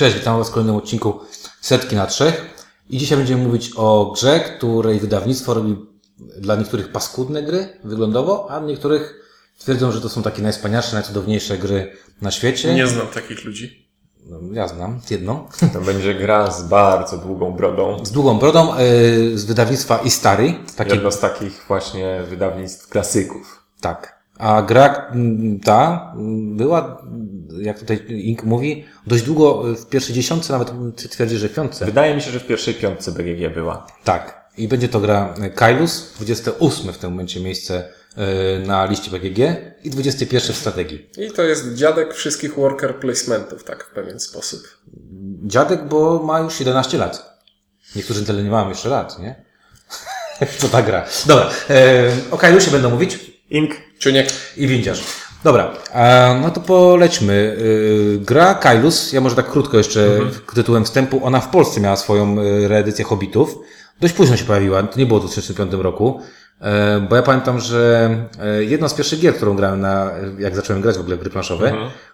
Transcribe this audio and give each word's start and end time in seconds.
Cześć, 0.00 0.16
witam 0.16 0.38
Was 0.38 0.48
w 0.48 0.52
kolejnym 0.52 0.76
odcinku 0.76 1.20
Setki 1.60 1.96
na 1.96 2.06
Trzech. 2.06 2.54
I 2.90 2.98
dzisiaj 2.98 3.18
będziemy 3.18 3.42
mówić 3.44 3.70
o 3.76 4.12
grze, 4.14 4.40
której 4.40 5.00
wydawnictwo 5.00 5.54
robi 5.54 5.76
dla 6.38 6.56
niektórych 6.56 6.92
paskudne 6.92 7.42
gry 7.42 7.68
wyglądowo, 7.84 8.50
a 8.50 8.60
niektórych 8.60 9.14
twierdzą, 9.58 9.92
że 9.92 10.00
to 10.00 10.08
są 10.08 10.22
takie 10.22 10.42
najwspanialsze, 10.42 10.94
najcudowniejsze 10.94 11.58
gry 11.58 11.92
na 12.22 12.30
świecie. 12.30 12.74
Nie 12.74 12.86
znam 12.86 13.06
takich 13.06 13.44
ludzi. 13.44 13.88
No, 14.26 14.38
ja 14.52 14.68
znam 14.68 15.00
jedną. 15.10 15.48
To 15.72 15.80
będzie 15.80 16.14
gra 16.14 16.50
z 16.50 16.62
bardzo 16.68 17.18
długą 17.18 17.52
brodą. 17.52 18.04
Z 18.04 18.10
długą 18.10 18.38
brodą, 18.38 18.78
yy, 18.78 19.38
z 19.38 19.44
wydawnictwa 19.44 19.98
Istari. 19.98 20.58
Takie, 20.76 20.94
Jedno 20.94 21.10
z 21.10 21.20
takich 21.20 21.64
właśnie 21.68 22.22
wydawnictw 22.30 22.88
klasyków. 22.88 23.64
tak. 23.80 24.20
A 24.38 24.62
gra 24.62 25.12
ta 25.64 26.12
była, 26.52 27.02
jak 27.58 27.78
tutaj 27.78 28.04
Ink 28.08 28.44
mówi, 28.44 28.84
dość 29.06 29.22
długo 29.24 29.70
y, 29.70 29.76
w 29.76 29.86
pierwszej 29.86 30.14
dziesiątce, 30.14 30.52
nawet 30.52 30.72
twierdzi, 31.10 31.36
że 31.36 31.48
w 31.48 31.54
piątce. 31.54 31.84
Wydaje 31.84 32.14
mi 32.14 32.22
się, 32.22 32.30
że 32.30 32.40
w 32.40 32.46
pierwszej 32.46 32.74
piątce 32.74 33.12
BGG 33.12 33.54
była. 33.54 33.86
Tak. 34.04 34.50
I 34.56 34.68
będzie 34.68 34.88
to 34.88 35.00
gra 35.00 35.34
Kailus, 35.54 36.12
28 36.16 36.92
w 36.92 36.98
tym 36.98 37.10
momencie 37.10 37.40
miejsce 37.40 37.88
y, 38.62 38.66
na 38.66 38.84
liście 38.84 39.10
BGG 39.10 39.38
i 39.84 39.90
21 39.90 40.52
w 40.52 40.56
strategii. 40.56 41.10
I 41.18 41.30
to 41.30 41.42
jest 41.42 41.74
dziadek 41.74 42.14
wszystkich 42.14 42.54
worker 42.54 42.96
placementów, 42.96 43.64
tak 43.64 43.84
w 43.84 43.94
pewien 43.94 44.20
sposób. 44.20 44.60
Dziadek, 45.42 45.88
bo 45.88 46.22
ma 46.22 46.40
już 46.40 46.60
11 46.60 46.98
lat. 46.98 47.40
Niektórzy 47.96 48.24
tyle 48.24 48.42
nie 48.42 48.50
mają 48.50 48.68
jeszcze 48.68 48.88
lat, 48.88 49.18
nie? 49.18 49.44
Co 50.58 50.68
ta 50.68 50.82
gra. 50.82 51.06
Dobra, 51.26 51.50
e, 51.70 52.10
o 52.30 52.38
Kailusie 52.38 52.70
będę 52.70 52.88
mówić 52.88 53.18
Ink. 53.50 53.74
Czuniek, 53.98 54.28
i 54.56 54.66
windziarz. 54.66 55.29
Dobra, 55.44 55.72
no 56.40 56.50
to 56.50 56.60
polećmy. 56.60 57.56
E, 57.58 58.18
gra 58.18 58.54
Kailus, 58.54 59.12
ja 59.12 59.20
może 59.20 59.36
tak 59.36 59.50
krótko 59.50 59.78
jeszcze 59.78 60.18
tytułem 60.54 60.84
wstępu, 60.84 61.20
ona 61.24 61.40
w 61.40 61.48
Polsce 61.48 61.80
miała 61.80 61.96
swoją 61.96 62.36
e, 62.40 62.68
reedycję 62.68 63.04
Hobbitów. 63.04 63.58
Dość 64.00 64.14
późno 64.14 64.36
się 64.36 64.44
pojawiła, 64.44 64.82
to 64.82 64.98
nie 64.98 65.06
było 65.06 65.20
w 65.20 65.22
2005 65.22 65.72
roku. 65.72 66.20
E, 66.60 67.00
Bo 67.10 67.16
ja 67.16 67.22
pamiętam, 67.22 67.60
że 67.60 68.10
e, 68.40 68.64
jedną 68.64 68.88
z 68.88 68.94
pierwszych 68.94 69.20
gier, 69.20 69.34
którą 69.34 69.56
grałem 69.56 69.80
na, 69.80 70.10
jak 70.38 70.56
zacząłem 70.56 70.82
grać 70.82 70.96
w 70.96 71.00
ogóle 71.00 71.16
w 71.16 71.20
gry 71.20 71.30
planszowe, 71.30 71.72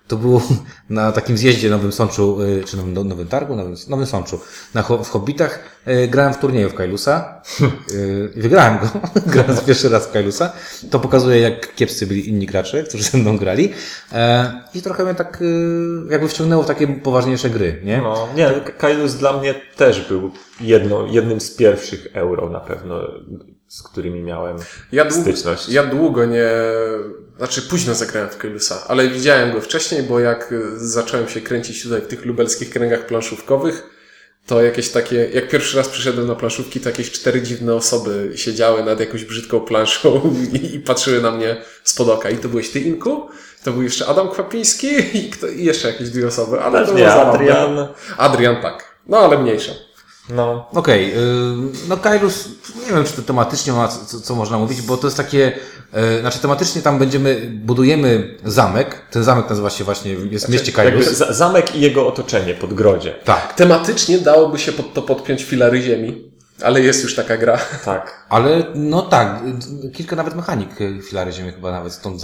to 0.09 0.17
było 0.17 0.43
na 0.91 1.13
takim 1.13 1.39
zjeździe 1.39 1.71
Nowym 1.71 1.93
Sączu, 1.93 2.39
e, 2.43 2.65
czy 2.65 2.77
Nowym, 2.77 3.09
Nowym 3.09 3.29
Targu, 3.29 3.57
Nowym, 3.57 3.75
Nowym 3.89 4.07
Sączu, 4.07 4.41
na, 4.75 4.83
w 4.83 5.11
Hobbitach. 5.11 5.77
Grałem 6.09 6.35
w 6.35 6.39
turnieju 6.39 6.71
w 6.71 6.75
Kailusa 6.75 7.43
i 8.37 8.41
wygrałem 8.41 8.79
go, 8.79 8.87
grając 9.33 9.65
pierwszy 9.65 9.89
raz 9.89 10.07
w 10.07 10.13
Kailusa. 10.13 10.53
To 10.91 11.01
pokazuje, 11.01 11.41
jak 11.41 11.75
kiepscy 11.75 12.07
byli 12.07 12.29
inni 12.29 12.47
gracze, 12.47 12.83
którzy 12.85 13.05
ze 13.05 13.19
mną 13.19 13.37
grali. 13.37 13.73
I 14.75 14.83
trochę 14.83 15.05
mnie 15.05 15.15
tak 15.15 15.43
jakby 16.11 16.29
wciągnęło 16.29 16.63
w 16.63 16.67
takie 16.67 16.89
poważniejsze 16.89 17.51
gry, 17.51 17.81
nie? 17.85 17.99
No, 17.99 18.29
nie, 18.37 18.51
Kailus 18.79 19.15
dla 19.15 19.33
mnie 19.39 19.55
też 19.77 20.09
był 20.09 20.31
jedno, 20.61 21.07
jednym 21.07 21.41
z 21.41 21.57
pierwszych 21.57 22.09
euro 22.13 22.51
na 22.51 22.61
pewno, 22.61 23.01
z 23.69 23.83
którymi 23.83 24.23
miałem 24.23 24.57
ja, 24.93 25.05
dłu- 25.05 25.21
styczność. 25.23 25.69
ja 25.69 25.85
długo 25.85 26.25
nie... 26.25 26.49
Znaczy 27.39 27.63
późno 27.63 27.95
zagrałem 27.95 28.31
w 28.31 28.37
Kailusa, 28.37 28.85
ale 28.89 29.09
widziałem 29.09 29.53
go 29.53 29.61
wcześniej, 29.61 30.03
bo 30.03 30.21
jak 30.21 30.53
y, 30.53 30.63
zacząłem 30.89 31.29
się 31.29 31.41
kręcić 31.41 31.83
tutaj 31.83 32.01
w 32.01 32.07
tych 32.07 32.25
lubelskich 32.25 32.71
kręgach 32.71 33.07
planszówkowych, 33.07 33.91
to 34.47 34.63
jakieś 34.63 34.89
takie, 34.91 35.29
jak 35.35 35.49
pierwszy 35.49 35.77
raz 35.77 35.89
przyszedłem 35.89 36.27
na 36.27 36.35
planszówki, 36.35 36.81
to 36.81 36.89
jakieś 36.89 37.11
cztery 37.11 37.43
dziwne 37.43 37.75
osoby 37.75 38.33
siedziały 38.37 38.85
nad 38.85 39.01
jakąś 39.01 39.25
brzydką 39.25 39.61
planszą 39.61 40.35
i, 40.63 40.75
i 40.75 40.81
patrzyły 40.81 41.23
na 41.23 41.31
mnie 41.31 41.57
spod 41.85 42.09
oka. 42.09 42.31
I 42.31 42.39
to 42.39 42.49
byłeś 42.49 42.71
ty, 42.71 42.81
Inku? 42.81 43.29
To 43.65 43.73
był 43.73 43.83
jeszcze 43.83 44.07
Adam 44.07 44.29
Kwapiński 44.31 44.89
i, 45.19 45.31
kto, 45.31 45.49
i 45.49 45.65
jeszcze 45.65 45.89
jakieś 45.89 46.11
dwie 46.11 46.27
osoby, 46.27 46.61
ale 46.61 46.81
to 46.81 46.87
Pewnie 46.87 47.05
było 47.05 47.17
zabawne. 47.17 47.33
Adrian. 47.39 47.89
Adrian, 48.19 48.63
tak. 48.63 48.97
No, 49.07 49.19
ale 49.19 49.39
mniejsza. 49.39 49.73
No, 50.31 50.69
Okej, 50.75 51.13
y, 51.13 51.17
no 51.89 51.97
Kairus, 51.97 52.49
nie 52.87 52.93
wiem, 52.95 53.05
czy 53.05 53.13
to 53.13 53.23
tematycznie 53.23 53.73
ma 53.73 53.89
co, 53.89 54.21
co 54.21 54.35
można 54.35 54.59
mówić, 54.59 54.83
bo 54.83 54.97
to 54.97 55.07
jest 55.07 55.17
takie, 55.17 55.53
y, 56.17 56.21
znaczy 56.21 56.39
tematycznie 56.39 56.83
tam 56.83 56.99
będziemy, 56.99 57.51
budujemy 57.65 58.39
zamek, 58.45 59.03
ten 59.11 59.25
zamek 59.25 59.51
nazywa 59.51 59.71
się 59.71 59.85
właśnie, 59.85 60.13
jest 60.31 60.47
w 60.47 60.49
mieście 60.49 60.73
jakby 60.83 60.91
Kairus. 61.03 61.09
za- 61.19 61.33
zamek 61.33 61.75
i 61.77 61.81
jego 61.81 62.07
otoczenie, 62.09 62.55
podgrodzie. 62.55 63.15
Tak, 63.25 63.55
Tematycznie 63.55 64.19
dałoby 64.19 64.59
się 64.59 64.73
pod 64.73 64.95
to 64.95 65.03
podpiąć 65.03 65.45
filary 65.45 65.83
ziemi, 65.83 66.31
ale 66.63 66.81
jest 66.81 67.03
już 67.03 67.15
taka 67.15 67.37
gra. 67.37 67.59
Tak. 67.85 68.27
ale 68.29 68.63
no 68.75 69.03
tak, 69.03 69.41
kilka 69.95 70.17
nawet 70.17 70.35
mechanik 70.35 70.71
filary 71.09 71.33
ziemi 71.33 71.53
chyba 71.53 71.71
nawet 71.73 71.93
stąd 71.93 72.23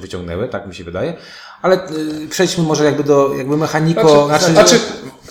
wyciągnęły, 0.00 0.48
tak 0.48 0.66
mi 0.66 0.74
się 0.74 0.84
wydaje, 0.84 1.14
ale 1.62 1.88
y, 1.90 2.28
przejdźmy 2.30 2.64
może 2.64 2.84
jakby 2.84 3.04
do, 3.04 3.34
jakby 3.38 3.56
mechaniko, 3.56 4.26
Znaczy, 4.26 4.44
znaczy, 4.44 4.52
znaczy, 4.52 4.78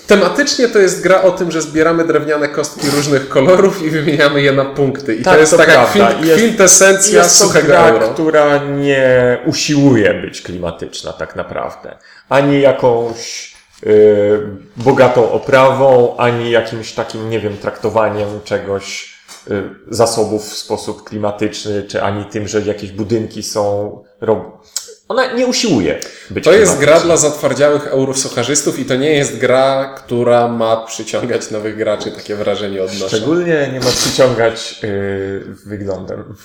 tematycznie 0.08 0.68
to 0.68 0.80
jest 0.80 1.02
gra 1.04 1.22
o 1.22 1.32
tym, 1.32 1.52
że 1.52 1.62
zbieramy 1.62 2.08
drewniane 2.08 2.50
kostki 2.50 2.88
różnych 2.96 3.30
kolorów 3.30 3.82
i 3.82 3.90
wymieniamy 3.90 4.42
je 4.42 4.52
na 4.52 4.66
punkty. 4.66 5.16
I 5.16 5.24
Tak, 5.24 5.34
to 5.34 5.40
jest 5.40 5.52
to 5.52 5.58
taka 5.58 5.72
prawda. 5.72 5.90
kwint, 6.14 6.34
kwintesencja 6.38 7.24
Jest 7.24 7.36
suchego 7.38 7.68
gra, 7.68 7.88
euro. 7.88 8.08
która 8.08 8.58
nie 8.58 9.38
usiłuje 9.46 10.14
być 10.14 10.42
klimatyczna 10.42 11.14
tak 11.14 11.36
naprawdę. 11.36 11.98
Ani 12.30 12.62
jakąś 12.62 13.54
y, 13.88 14.40
bogatą 14.78 15.32
oprawą, 15.32 16.18
ani 16.18 16.52
jakimś 16.52 16.92
takim, 16.92 17.30
nie 17.30 17.40
wiem, 17.40 17.58
traktowaniem 17.58 18.28
czegoś, 18.44 19.14
y, 19.52 19.64
zasobów 19.90 20.50
w 20.50 20.58
sposób 20.58 21.04
klimatyczny, 21.10 21.84
czy 21.84 22.04
ani 22.04 22.26
tym, 22.26 22.48
że 22.48 22.62
jakieś 22.62 22.92
budynki 22.92 23.44
są... 23.44 23.92
Rob... 24.22 24.64
Ona 25.14 25.34
nie 25.34 25.48
usiłuje 25.48 26.00
być 26.30 26.44
To 26.44 26.52
jest 26.54 26.78
gra 26.80 27.00
dla 27.00 27.18
zatwardziałych 27.18 27.88
eurosocharzystów 27.88 28.80
i 28.80 28.86
to 28.86 28.96
nie 28.96 29.12
jest 29.12 29.38
gra, 29.38 29.94
która 29.98 30.48
ma 30.48 30.78
przyciągać 30.78 31.52
nowych 31.52 31.78
graczy, 31.78 32.12
takie 32.12 32.36
wrażenie 32.36 32.84
odnoszę. 32.84 33.08
Szczególnie 33.08 33.70
nie 33.74 33.80
ma 33.80 33.86
przyciągać 33.86 34.80
y, 34.84 35.44
wyglądem. 35.66 36.36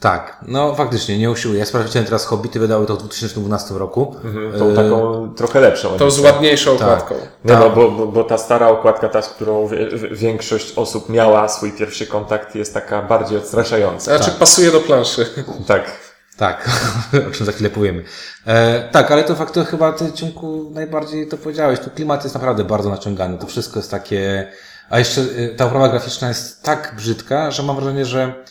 tak, 0.00 0.36
no 0.48 0.74
faktycznie, 0.74 1.18
nie 1.18 1.30
usiłuję. 1.30 1.60
Ja 1.60 1.66
sprawdziłem 1.66 2.04
teraz 2.04 2.24
Hobbity, 2.26 2.60
wydały 2.60 2.86
to 2.86 2.94
w 2.96 2.98
2012 2.98 3.74
roku. 3.74 4.16
Tą 4.58 4.74
taką 4.74 5.28
trochę 5.36 5.60
lepszą. 5.60 5.98
To 5.98 6.10
z 6.10 6.18
ładniejszą 6.20 6.72
okładką. 6.72 7.14
Nie, 7.44 7.50
Tak. 7.52 7.60
no, 7.60 7.70
bo, 7.70 7.90
bo, 7.90 8.06
bo 8.06 8.24
ta 8.24 8.38
stara 8.38 8.68
okładka, 8.68 9.08
ta, 9.08 9.22
z 9.22 9.28
którą 9.28 9.68
większość 10.10 10.72
osób 10.76 11.08
miała 11.08 11.48
swój 11.48 11.72
pierwszy 11.72 12.06
kontakt, 12.06 12.54
jest 12.54 12.74
taka 12.74 13.02
bardziej 13.02 13.38
odstraszająca. 13.38 14.16
Znaczy 14.18 14.30
pasuje 14.38 14.70
do 14.70 14.80
planszy. 14.80 15.26
Tak. 15.66 16.07
Tak, 16.38 16.70
o 17.28 17.30
czym 17.30 17.46
za 17.46 17.52
chwilę 17.52 17.70
powiemy. 17.70 18.04
E, 18.46 18.88
tak, 18.90 19.10
ale 19.10 19.24
to 19.24 19.34
fakt 19.34 19.54
to 19.54 19.64
chyba 19.64 19.92
ty, 19.92 20.12
Ciunku, 20.12 20.70
najbardziej 20.74 21.28
to 21.28 21.36
powiedziałeś. 21.36 21.80
Tu 21.80 21.90
klimat 21.90 22.24
jest 22.24 22.34
naprawdę 22.34 22.64
bardzo 22.64 22.90
naciągany. 22.90 23.38
To 23.38 23.46
wszystko 23.46 23.78
jest 23.78 23.90
takie... 23.90 24.52
A 24.90 24.98
jeszcze 24.98 25.20
e, 25.20 25.48
ta 25.48 25.66
oprawa 25.66 25.88
graficzna 25.88 26.28
jest 26.28 26.62
tak 26.62 26.94
brzydka, 26.96 27.50
że 27.50 27.62
mam 27.62 27.76
wrażenie, 27.76 28.04
że 28.04 28.44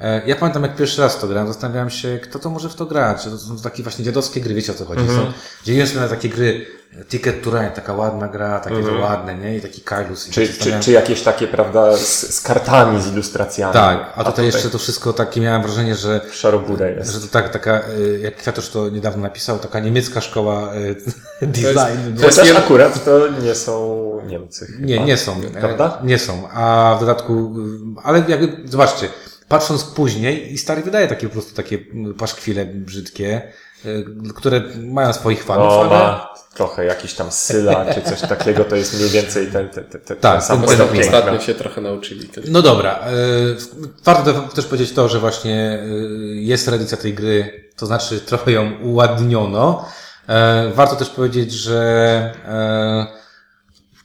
e, 0.00 0.22
ja 0.26 0.36
pamiętam 0.36 0.62
jak 0.62 0.76
pierwszy 0.76 1.02
raz 1.02 1.18
to 1.18 1.28
grałem, 1.28 1.48
zastanawiałem 1.48 1.90
się, 1.90 2.18
kto 2.22 2.38
to 2.38 2.50
może 2.50 2.68
w 2.68 2.74
to 2.74 2.86
grać. 2.86 3.24
To 3.24 3.38
są 3.38 3.58
takie 3.58 3.82
właśnie 3.82 4.04
dziadowskie 4.04 4.40
gry, 4.40 4.54
wiecie 4.54 4.72
o 4.72 4.74
co 4.74 4.84
chodzi. 4.84 5.06
Są, 5.06 5.32
dzieliłem 5.64 5.88
sobie 5.88 6.00
na 6.00 6.08
takie 6.08 6.28
gry 6.28 6.66
Ticket 7.08 7.42
to 7.42 7.50
Ride, 7.50 7.70
taka 7.70 7.92
ładna 7.92 8.28
gra, 8.28 8.60
takie 8.60 8.82
to 8.82 8.92
ładne, 8.94 9.34
nie? 9.34 9.56
I 9.56 9.60
taki 9.60 9.80
Kailus. 9.80 10.28
I 10.28 10.30
Czy, 10.30 10.48
czy, 10.48 10.80
czy 10.80 10.92
jakieś 10.92 11.22
takie, 11.22 11.46
prawda, 11.46 11.96
z, 11.96 12.34
z 12.34 12.40
kartami, 12.40 13.02
z 13.02 13.12
ilustracjami. 13.12 13.72
Tak, 13.72 14.12
a 14.16 14.24
tutaj 14.24 14.44
jeszcze 14.46 14.70
to 14.70 14.78
wszystko 14.78 15.12
takie 15.12 15.40
miałem 15.40 15.62
wrażenie, 15.62 15.94
że 15.94 16.20
Szarobura 16.32 16.86
jest. 16.88 17.12
że 17.12 17.20
to 17.20 17.26
tak, 17.26 17.48
taka, 17.48 17.80
y, 17.98 18.20
jak 18.22 18.36
Kwiatusz 18.36 18.68
to 18.68 18.88
niedawno 18.88 19.22
napisał, 19.22 19.58
taka 19.58 19.80
niemiecka 19.80 20.20
szkoła 20.20 20.72
design. 21.42 22.16
to 22.20 22.26
jest 22.26 22.38
jed- 22.38 22.56
akurat 22.58 23.04
to 23.04 23.28
nie 23.42 23.54
są 23.54 24.02
Niemcy. 24.26 24.66
Chyba. 24.66 24.86
Nie, 24.86 24.98
nie 24.98 25.16
są. 25.16 25.40
Prawda? 25.60 25.98
E, 26.02 26.06
Nie 26.06 26.18
są. 26.18 26.48
A 26.50 26.94
w 26.96 27.00
dodatku, 27.00 27.54
y, 27.98 28.00
ale 28.04 28.24
jakby, 28.28 28.68
zobaczcie, 28.68 29.08
patrząc 29.48 29.84
później, 29.84 30.52
i 30.52 30.58
stary 30.58 30.82
wydaje 30.82 31.08
takie 31.08 31.26
po 31.26 31.32
prostu 31.32 31.54
takie 31.54 31.78
mm, 31.94 32.14
paszkwile 32.14 32.66
brzydkie, 32.66 33.52
które 34.36 34.62
mają 34.82 35.12
swoich 35.12 35.44
fanów, 35.44 35.66
O, 35.66 35.80
ale... 35.80 35.88
ma 35.90 36.34
trochę 36.54 36.84
jakiś 36.84 37.14
tam 37.14 37.30
syla, 37.30 37.94
czy 37.94 38.02
coś 38.02 38.20
takiego, 38.38 38.64
to 38.64 38.76
jest 38.76 38.94
mniej 38.98 39.08
więcej 39.10 39.46
ten, 39.46 39.68
ten, 39.68 39.84
ten, 39.84 40.00
ten, 40.00 40.16
Tak, 40.16 40.32
ten 40.32 40.42
sam 40.42 40.58
ten- 40.60 40.68
poziom 40.68 40.88
ten-. 40.88 41.00
Ostatnio 41.00 41.40
się 41.40 41.54
trochę 41.54 41.80
nauczyli. 41.80 42.28
też. 42.28 42.44
No 42.48 42.62
dobra, 42.62 43.00
y, 43.12 43.56
warto 44.04 44.32
te- 44.32 44.54
też 44.56 44.66
powiedzieć 44.66 44.92
to, 44.92 45.08
że 45.08 45.18
właśnie 45.20 45.78
y, 45.84 46.34
jest 46.36 46.68
reedycja 46.68 46.96
tej 46.96 47.14
gry, 47.14 47.64
to 47.76 47.86
znaczy 47.86 48.20
trochę 48.20 48.52
ją 48.52 48.72
uładniono. 48.82 49.84
E, 50.28 50.70
Warto 50.74 50.96
też 50.96 51.08
powiedzieć, 51.10 51.52
że 51.52 51.80
e, 52.48 53.06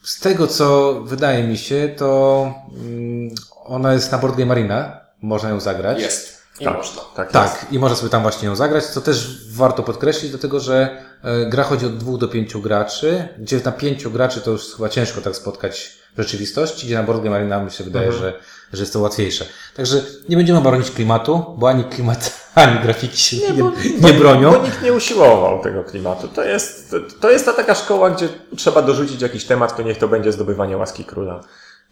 z 0.03 0.19
tego 0.19 0.47
co 0.47 0.93
wydaje 1.05 1.43
mi 1.43 1.57
się, 1.57 1.89
to 1.97 2.51
mm, 2.75 3.35
ona 3.65 3.93
jest 3.93 4.11
na 4.11 4.17
Board 4.17 4.35
Game 4.37 4.51
Arena, 4.51 4.99
można 5.21 5.49
ją 5.49 5.59
zagrać. 5.59 5.99
Jest. 5.99 6.36
I 6.59 6.65
Tak, 6.65 6.77
można. 6.77 7.01
tak. 7.15 7.31
Tak, 7.31 7.65
i 7.71 7.79
można 7.79 7.95
sobie 7.97 8.09
tam 8.09 8.21
właśnie 8.21 8.47
ją 8.47 8.55
zagrać, 8.55 8.85
co 8.85 9.01
też 9.01 9.47
warto 9.55 9.83
podkreślić, 9.83 10.31
dlatego 10.31 10.59
że 10.59 11.03
e, 11.23 11.45
gra 11.45 11.63
chodzi 11.63 11.85
od 11.85 11.97
dwóch 11.97 12.19
do 12.19 12.27
pięciu 12.27 12.61
graczy, 12.61 13.27
gdzie 13.39 13.59
na 13.65 13.71
pięciu 13.71 14.11
graczy 14.11 14.41
to 14.41 14.51
już 14.51 14.75
chyba 14.75 14.89
ciężko 14.89 15.21
tak 15.21 15.35
spotkać 15.35 15.97
w 16.17 16.21
rzeczywistości, 16.21 16.85
gdzie 16.85 16.95
na 16.95 17.03
Board 17.03 17.23
Game 17.23 17.35
Arena 17.35 17.59
mi 17.63 17.71
się 17.71 17.83
wydaje, 17.83 18.11
że, 18.11 18.33
że 18.73 18.81
jest 18.83 18.93
to 18.93 18.99
łatwiejsze. 18.99 19.45
Także 19.75 20.01
nie 20.29 20.37
będziemy 20.37 20.61
bronić 20.61 20.91
klimatu, 20.91 21.55
bo 21.57 21.69
ani 21.69 21.83
klimat, 21.83 22.31
ani 22.55 22.79
grafiki 22.79 23.17
się 23.17 23.37
nie, 23.37 23.53
bo- 23.63 23.71
nie 24.07 24.13
bronią. 24.13 24.51
Bo 24.51 24.57
nikt 24.65 24.81
nie 24.81 24.93
usiłował 24.93 25.63
tego 25.63 25.83
klimatu. 25.83 26.27
To 26.27 26.43
jest, 26.43 26.91
to, 26.91 26.97
to 27.21 27.29
jest 27.31 27.45
ta 27.45 27.53
taka 27.53 27.75
szkoła, 27.75 28.09
gdzie 28.09 28.29
trzeba 28.57 28.81
dorzucić 28.81 29.21
jakiś 29.21 29.45
temat, 29.45 29.77
to 29.77 29.83
niech 29.83 29.97
to 29.97 30.07
będzie 30.07 30.31
zdobywanie 30.31 30.77
łaski 30.77 31.05
króla. 31.05 31.43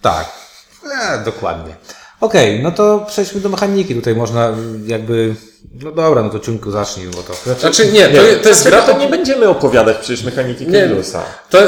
Tak, 0.02 0.30
e, 1.02 1.24
dokładnie. 1.26 1.76
Okej, 2.26 2.64
no 2.64 2.72
to 2.72 3.06
przejdźmy 3.08 3.42
do 3.42 3.50
mechaniki. 3.50 3.96
Tutaj 3.96 4.16
można 4.16 4.48
mm, 4.48 4.90
jakby, 4.90 5.36
no 5.84 5.92
dobra, 5.92 6.24
no 6.24 6.30
to 6.30 6.40
ciunku 6.40 6.72
zacznij, 6.72 7.08
bo 7.08 7.24
to... 7.24 7.56
Znaczy 7.60 7.92
nie, 7.92 8.08
to, 8.08 8.22
to 8.44 8.50
jest 8.50 8.64
gra, 8.68 8.82
to 8.82 8.98
nie 8.98 9.08
będziemy 9.08 9.50
opowiadać 9.50 9.98
przecież 9.98 10.24
mechaniki 10.24 10.68
Nie. 10.68 10.80
Kailusa. 10.80 11.24
To, 11.50 11.60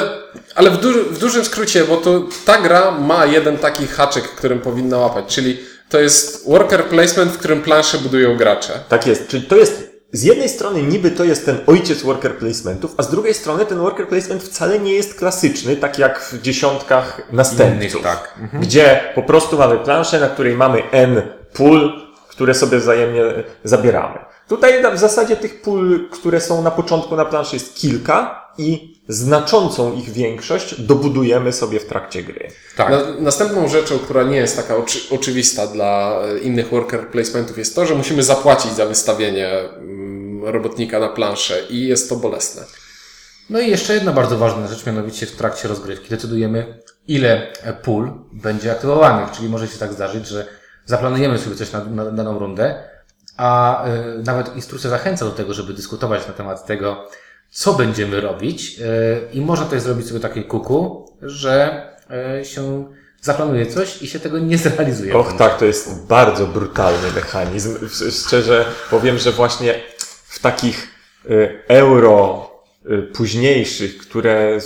ale 0.55 0.71
w, 0.71 0.77
duży, 0.77 1.03
w 1.03 1.19
dużym 1.19 1.45
skrócie, 1.45 1.85
bo 1.85 1.97
to 1.97 2.23
ta 2.45 2.61
gra 2.61 2.91
ma 2.91 3.25
jeden 3.25 3.57
taki 3.57 3.87
haczyk, 3.87 4.23
którym 4.23 4.59
powinna 4.59 4.97
łapać, 4.97 5.25
czyli 5.25 5.57
to 5.89 5.99
jest 5.99 6.49
worker 6.49 6.85
placement, 6.85 7.31
w 7.31 7.37
którym 7.37 7.61
plansze 7.61 7.97
budują 7.97 8.37
gracze. 8.37 8.73
Tak 8.89 9.07
jest. 9.07 9.27
Czyli 9.27 9.43
to 9.43 9.55
jest, 9.55 9.86
z 10.11 10.23
jednej 10.23 10.49
strony 10.49 10.83
niby 10.83 11.11
to 11.11 11.23
jest 11.23 11.45
ten 11.45 11.57
ojciec 11.67 12.03
worker 12.03 12.37
placementów, 12.37 12.93
a 12.97 13.03
z 13.03 13.09
drugiej 13.09 13.33
strony 13.33 13.65
ten 13.65 13.77
worker 13.77 14.07
placement 14.07 14.43
wcale 14.43 14.79
nie 14.79 14.93
jest 14.93 15.15
klasyczny, 15.15 15.75
tak 15.75 15.99
jak 15.99 16.19
w 16.19 16.41
dziesiątkach 16.41 17.21
następców. 17.31 17.81
Innych, 17.81 18.03
tak. 18.03 18.39
Gdzie 18.53 18.99
po 19.15 19.23
prostu 19.23 19.57
mamy 19.57 19.77
planszę, 19.77 20.19
na 20.19 20.29
której 20.29 20.55
mamy 20.55 20.83
N 20.91 21.21
pól, 21.53 21.91
które 22.29 22.53
sobie 22.53 22.77
wzajemnie 22.77 23.23
zabieramy. 23.63 24.19
Tutaj 24.47 24.95
w 24.95 24.99
zasadzie 24.99 25.35
tych 25.35 25.61
pól, 25.61 26.09
które 26.09 26.41
są 26.41 26.61
na 26.61 26.71
początku 26.71 27.15
na 27.15 27.25
planszy 27.25 27.55
jest 27.55 27.75
kilka 27.75 28.47
i 28.57 28.97
znaczącą 29.07 29.93
ich 29.93 30.09
większość 30.09 30.81
dobudujemy 30.81 31.53
sobie 31.53 31.79
w 31.79 31.85
trakcie 31.85 32.23
gry. 32.23 32.47
Tak. 32.77 32.89
Na, 32.89 32.99
następną 33.19 33.67
rzeczą, 33.67 33.99
która 33.99 34.23
nie 34.23 34.37
jest 34.37 34.55
taka 34.55 34.75
oczy, 34.75 34.99
oczywista 35.11 35.67
dla 35.67 36.21
e, 36.21 36.39
innych 36.39 36.69
worker 36.69 37.07
placementów 37.07 37.57
jest 37.57 37.75
to, 37.75 37.85
że 37.85 37.95
musimy 37.95 38.23
zapłacić 38.23 38.71
za 38.71 38.85
wystawienie 38.85 39.49
mm, 39.49 40.45
robotnika 40.45 40.99
na 40.99 41.09
planszę 41.09 41.61
i 41.69 41.87
jest 41.87 42.09
to 42.09 42.15
bolesne. 42.15 42.63
No 43.49 43.59
i 43.59 43.69
jeszcze 43.69 43.93
jedna 43.93 44.11
bardzo 44.11 44.37
ważna 44.37 44.67
rzecz, 44.67 44.85
mianowicie 44.85 45.25
w 45.25 45.31
trakcie 45.31 45.67
rozgrywki 45.67 46.09
decydujemy, 46.09 46.81
ile 47.07 47.53
pól 47.83 48.11
będzie 48.31 48.71
aktywowanych, 48.71 49.31
czyli 49.31 49.49
może 49.49 49.67
się 49.67 49.77
tak 49.77 49.93
zdarzyć, 49.93 50.27
że 50.27 50.45
zaplanujemy 50.85 51.39
sobie 51.39 51.55
coś 51.55 51.71
na, 51.71 51.83
na 51.83 52.03
na 52.03 52.11
daną 52.11 52.39
rundę, 52.39 52.83
a 53.37 53.85
y, 53.87 54.23
nawet 54.23 54.55
instrukcja 54.55 54.89
zachęca 54.89 55.25
do 55.25 55.31
tego, 55.31 55.53
żeby 55.53 55.73
dyskutować 55.73 56.27
na 56.27 56.33
temat 56.33 56.65
tego, 56.65 57.09
co 57.49 57.73
będziemy 57.73 58.21
robić 58.21 58.79
y, 58.79 59.33
i 59.33 59.41
można 59.41 59.65
tutaj 59.65 59.79
zrobić 59.79 60.07
sobie 60.07 60.19
takie 60.19 60.43
kuku, 60.43 61.11
że 61.21 61.85
y, 62.41 62.45
się 62.45 62.85
zaplanuje 63.21 63.65
coś 63.65 64.01
i 64.01 64.07
się 64.07 64.19
tego 64.19 64.39
nie 64.39 64.57
zrealizuje. 64.57 65.17
Och 65.17 65.33
tak, 65.37 65.57
to 65.57 65.65
jest 65.65 66.07
bardzo 66.07 66.47
brutalny 66.47 67.11
mechanizm. 67.15 67.77
Szczerze 68.11 68.65
powiem, 68.89 69.17
że 69.17 69.31
właśnie 69.31 69.75
w 70.27 70.39
takich 70.39 70.87
euro 71.67 72.49
późniejszych, 73.13 73.97
które 73.97 74.59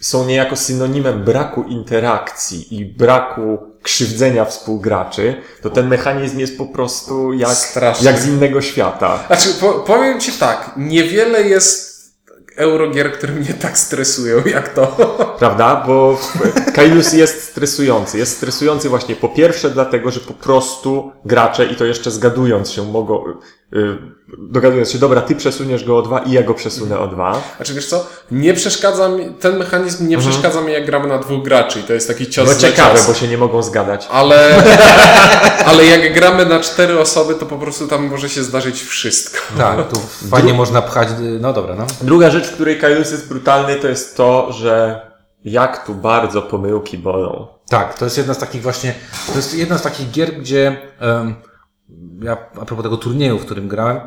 są 0.00 0.26
niejako 0.26 0.56
synonimem 0.56 1.24
braku 1.24 1.62
interakcji 1.62 2.80
i 2.80 2.84
braku 2.84 3.75
krzywdzenia 3.86 4.44
współgraczy, 4.44 5.42
to 5.62 5.70
ten 5.70 5.88
mechanizm 5.88 6.38
jest 6.38 6.58
po 6.58 6.66
prostu 6.66 7.32
jak, 7.32 7.50
Straszny. 7.50 8.06
jak 8.06 8.18
z 8.18 8.26
innego 8.26 8.62
świata. 8.62 9.24
Znaczy, 9.26 9.48
po, 9.60 9.72
powiem 9.72 10.20
Ci 10.20 10.32
tak, 10.32 10.70
niewiele 10.76 11.42
jest 11.42 11.96
eurogier, 12.56 13.12
które 13.12 13.32
mnie 13.32 13.54
tak 13.54 13.78
stresują 13.78 14.44
jak 14.44 14.74
to. 14.74 14.86
Prawda? 15.38 15.84
Bo 15.86 16.18
Kailus 16.74 17.12
jest 17.12 17.42
stresujący. 17.42 18.18
Jest 18.18 18.36
stresujący 18.36 18.88
właśnie 18.88 19.16
po 19.16 19.28
pierwsze 19.28 19.70
dlatego, 19.70 20.10
że 20.10 20.20
po 20.20 20.34
prostu 20.34 21.12
gracze, 21.24 21.66
i 21.66 21.76
to 21.76 21.84
jeszcze 21.84 22.10
zgadując 22.10 22.70
się, 22.70 22.84
mogą, 22.84 23.24
dogadując 24.38 24.90
się, 24.90 24.98
dobra, 24.98 25.20
ty 25.20 25.34
przesuniesz 25.34 25.84
go 25.84 25.98
o 25.98 26.02
dwa 26.02 26.18
i 26.18 26.32
ja 26.32 26.42
go 26.42 26.54
przesunę 26.54 26.98
o 26.98 27.06
dwa. 27.06 27.42
Znaczy, 27.56 27.74
wiesz 27.74 27.86
co, 27.86 28.06
nie 28.30 28.54
przeszkadza 28.54 29.08
mi, 29.08 29.30
ten 29.34 29.58
mechanizm 29.58 30.08
nie 30.08 30.18
przeszkadza 30.18 30.60
mi, 30.60 30.72
jak 30.72 30.86
gramy 30.86 31.08
na 31.08 31.18
dwóch 31.18 31.42
graczy 31.44 31.80
i 31.80 31.82
to 31.82 31.92
jest 31.92 32.08
taki 32.08 32.30
cios 32.30 32.48
No 32.48 32.54
ciekawe, 32.68 32.94
cios. 32.98 33.06
bo 33.06 33.14
się 33.14 33.28
nie 33.28 33.38
mogą 33.38 33.62
zgadać. 33.62 34.08
Ale, 34.10 34.62
ale 35.66 35.86
jak 35.86 36.14
gramy 36.14 36.46
na 36.46 36.60
cztery 36.60 37.00
osoby, 37.00 37.34
to 37.34 37.46
po 37.46 37.58
prostu 37.58 37.88
tam 37.88 38.06
może 38.06 38.28
się 38.28 38.42
zdarzyć 38.42 38.82
wszystko. 38.82 39.38
Tak, 39.58 39.88
tu 39.88 40.00
fajnie 40.30 40.54
można 40.54 40.82
pchać, 40.82 41.08
y, 41.08 41.38
no 41.40 41.52
dobra, 41.52 41.74
no. 41.74 41.86
Druga 42.02 42.30
rzecz, 42.30 42.46
w 42.46 42.54
której 42.54 42.78
Kailus 42.78 43.10
jest 43.10 43.28
brutalny, 43.28 43.76
to 43.76 43.88
jest 43.88 44.16
to, 44.16 44.52
że 44.52 45.00
jak 45.44 45.86
tu 45.86 45.94
bardzo 45.94 46.42
pomyłki 46.42 46.98
bolą. 46.98 47.46
Tak, 47.70 47.98
to 47.98 48.04
jest 48.04 48.18
jedna 48.18 48.34
z 48.34 48.38
takich 48.38 48.62
właśnie, 48.62 48.94
to 49.26 49.36
jest 49.36 49.54
jedna 49.54 49.78
z 49.78 49.82
takich 49.82 50.10
gier, 50.10 50.32
gdzie 50.40 50.76
em, 51.00 51.34
ja 52.22 52.32
a 52.32 52.64
propos 52.64 52.82
tego 52.82 52.96
turnieju, 52.96 53.38
w 53.38 53.44
którym 53.44 53.68
grałem, 53.68 54.00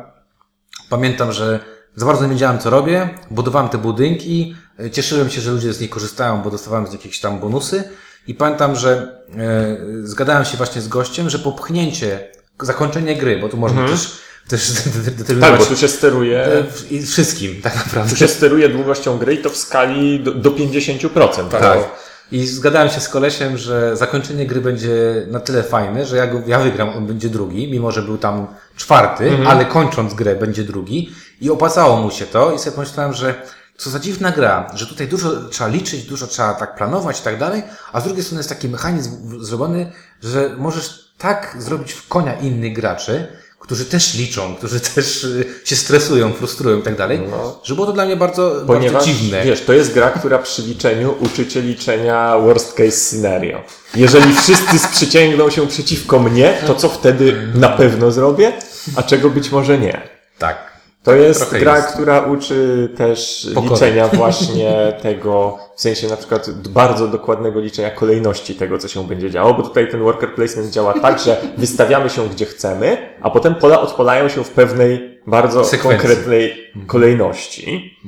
pamiętam, 0.88 1.32
że 1.32 1.60
za 1.96 2.06
bardzo 2.06 2.24
nie 2.24 2.30
wiedziałem, 2.30 2.58
co 2.58 2.70
robię, 2.70 3.08
budowałem 3.30 3.68
te 3.68 3.78
budynki, 3.78 4.54
e, 4.80 4.90
cieszyłem 4.90 5.30
się, 5.30 5.40
że 5.40 5.50
ludzie 5.50 5.72
z 5.72 5.80
nich 5.80 5.90
korzystają, 5.90 6.42
bo 6.42 6.50
dostawałem 6.50 6.86
z 6.86 6.92
jakieś 6.92 7.20
tam 7.20 7.40
bonusy 7.40 7.84
i 8.26 8.34
pamiętam, 8.34 8.76
że 8.76 9.20
e, 9.36 9.76
zgadałem 10.02 10.44
się 10.44 10.56
właśnie 10.56 10.82
z 10.82 10.88
gościem, 10.88 11.30
że 11.30 11.38
popchnięcie, 11.38 12.28
zakończenie 12.60 13.16
gry, 13.16 13.38
bo 13.38 13.48
tu 13.48 13.56
można 13.56 13.88
też, 13.88 14.12
też 14.48 14.72
Tak, 14.72 15.14
determinować 15.16 15.60
bo 15.60 15.66
tu 15.66 15.76
się 15.76 15.88
steruje, 15.88 16.44
e, 16.44 17.02
wszystkim, 17.06 17.62
tak 17.62 17.76
naprawdę. 17.76 18.10
tu 18.10 18.16
się 18.16 18.28
steruje 18.28 18.68
długością 18.68 19.18
gry 19.18 19.34
i 19.34 19.38
to 19.38 19.50
w 19.50 19.56
skali 19.56 20.20
do, 20.20 20.34
do 20.34 20.50
50%. 20.50 21.48
Tak. 21.48 21.78
Bo- 21.78 22.09
I 22.32 22.46
zgadałem 22.46 22.88
się 22.88 23.00
z 23.00 23.08
kolesiem, 23.08 23.58
że 23.58 23.96
zakończenie 23.96 24.46
gry 24.46 24.60
będzie 24.60 25.26
na 25.30 25.40
tyle 25.40 25.62
fajne, 25.62 26.06
że 26.06 26.16
ja, 26.16 26.26
go, 26.26 26.42
ja 26.46 26.58
wygram, 26.58 26.88
on 26.88 27.06
będzie 27.06 27.28
drugi, 27.28 27.70
mimo 27.70 27.92
że 27.92 28.02
był 28.02 28.18
tam 28.18 28.46
czwarty, 28.76 29.38
ale 29.46 29.64
kończąc 29.64 30.14
grę 30.14 30.36
będzie 30.36 30.64
drugi. 30.64 31.10
I 31.40 31.50
opłacało 31.50 31.96
mu 31.96 32.10
się 32.10 32.26
to 32.26 32.52
i 32.52 32.58
sobie 32.58 32.74
pomyślałem, 32.76 33.12
że 33.12 33.34
co 33.76 33.90
za 33.90 33.98
dziwna 33.98 34.32
gra, 34.32 34.70
że 34.74 34.86
tutaj 34.86 35.08
dużo 35.08 35.30
trzeba 35.44 35.70
liczyć, 35.70 36.02
dużo 36.02 36.26
trzeba 36.26 36.54
tak 36.54 36.76
planować 36.76 37.20
i 37.20 37.22
tak 37.22 37.38
dalej, 37.38 37.62
a 37.92 38.00
z 38.00 38.04
drugiej 38.04 38.24
strony 38.24 38.38
jest 38.40 38.48
taki 38.48 38.68
mechanizm 38.68 39.44
zrobiony, 39.44 39.92
że 40.22 40.50
możesz 40.58 41.12
tak 41.18 41.56
zrobić 41.58 41.92
w 41.92 42.08
konia 42.08 42.34
innych 42.34 42.72
graczy, 42.72 43.26
którzy 43.70 43.84
też 43.84 44.14
liczą, 44.14 44.54
którzy 44.54 44.80
też 44.80 45.24
y, 45.24 45.44
się 45.64 45.76
stresują, 45.76 46.32
frustrują 46.32 46.78
i 46.78 46.82
tak 46.82 46.96
dalej, 46.96 47.20
że 47.64 47.74
było 47.74 47.86
to 47.86 47.92
dla 47.92 48.04
mnie 48.04 48.16
bardzo, 48.16 48.62
Ponieważ, 48.66 48.92
bardzo 48.92 49.06
dziwne. 49.06 49.44
wiesz, 49.44 49.60
to 49.64 49.72
jest 49.72 49.94
gra, 49.94 50.10
która 50.10 50.38
przy 50.38 50.62
liczeniu 50.62 51.14
uczy 51.20 51.46
cię 51.46 51.62
liczenia 51.62 52.38
worst 52.38 52.74
case 52.74 52.90
scenario. 52.90 53.62
Jeżeli 53.94 54.34
wszyscy 54.34 54.78
sprzyciągną 54.78 55.50
się 55.50 55.68
przeciwko 55.68 56.18
mnie, 56.18 56.58
to 56.66 56.74
co 56.74 56.88
wtedy 56.88 57.48
na 57.54 57.68
pewno 57.68 58.12
zrobię, 58.12 58.52
a 58.96 59.02
czego 59.02 59.30
być 59.30 59.50
może 59.50 59.78
nie. 59.78 60.02
Tak. 60.38 60.69
To 61.02 61.14
jest 61.14 61.40
Trochę 61.40 61.58
gra, 61.58 61.76
jest. 61.76 61.88
która 61.92 62.20
uczy 62.20 62.88
też 62.96 63.48
Pokory. 63.54 63.74
liczenia 63.74 64.08
właśnie 64.22 64.92
tego, 65.02 65.58
w 65.76 65.80
sensie 65.80 66.08
na 66.08 66.16
przykład 66.16 66.50
bardzo 66.50 67.08
dokładnego 67.08 67.60
liczenia 67.60 67.90
kolejności 67.90 68.54
tego, 68.54 68.78
co 68.78 68.88
się 68.88 69.06
będzie 69.08 69.30
działo, 69.30 69.54
bo 69.54 69.62
tutaj 69.62 69.90
ten 69.90 70.00
worker 70.02 70.34
placement 70.34 70.70
działa 70.70 70.94
tak, 71.00 71.18
że 71.18 71.40
wystawiamy 71.58 72.10
się 72.10 72.28
gdzie 72.28 72.46
chcemy, 72.46 72.96
a 73.22 73.30
potem 73.30 73.54
pola 73.54 73.80
odpalają 73.80 74.28
się 74.28 74.44
w 74.44 74.50
pewnej 74.50 75.20
bardzo 75.26 75.64
Sekwencji. 75.64 75.98
konkretnej 76.08 76.70
kolejności. 76.86 77.98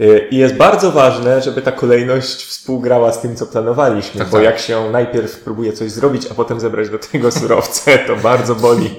Y, 0.00 0.28
I 0.30 0.36
jest 0.36 0.54
bardzo 0.54 0.90
ważne, 0.92 1.42
żeby 1.42 1.62
ta 1.62 1.72
kolejność 1.72 2.44
współgrała 2.44 3.12
z 3.12 3.20
tym, 3.20 3.36
co 3.36 3.46
planowaliśmy, 3.46 4.18
Tak, 4.18 4.28
bo 4.28 4.36
tak. 4.36 4.44
jak 4.44 4.58
się 4.58 4.90
najpierw 4.90 5.40
próbuje 5.40 5.72
coś 5.72 5.90
zrobić, 5.90 6.26
a 6.30 6.34
potem 6.34 6.60
zebrać 6.60 6.88
do 6.90 6.98
tego 6.98 7.30
surowce, 7.40 7.98
to 7.98 8.16
bardzo 8.16 8.54
boli. 8.54 8.90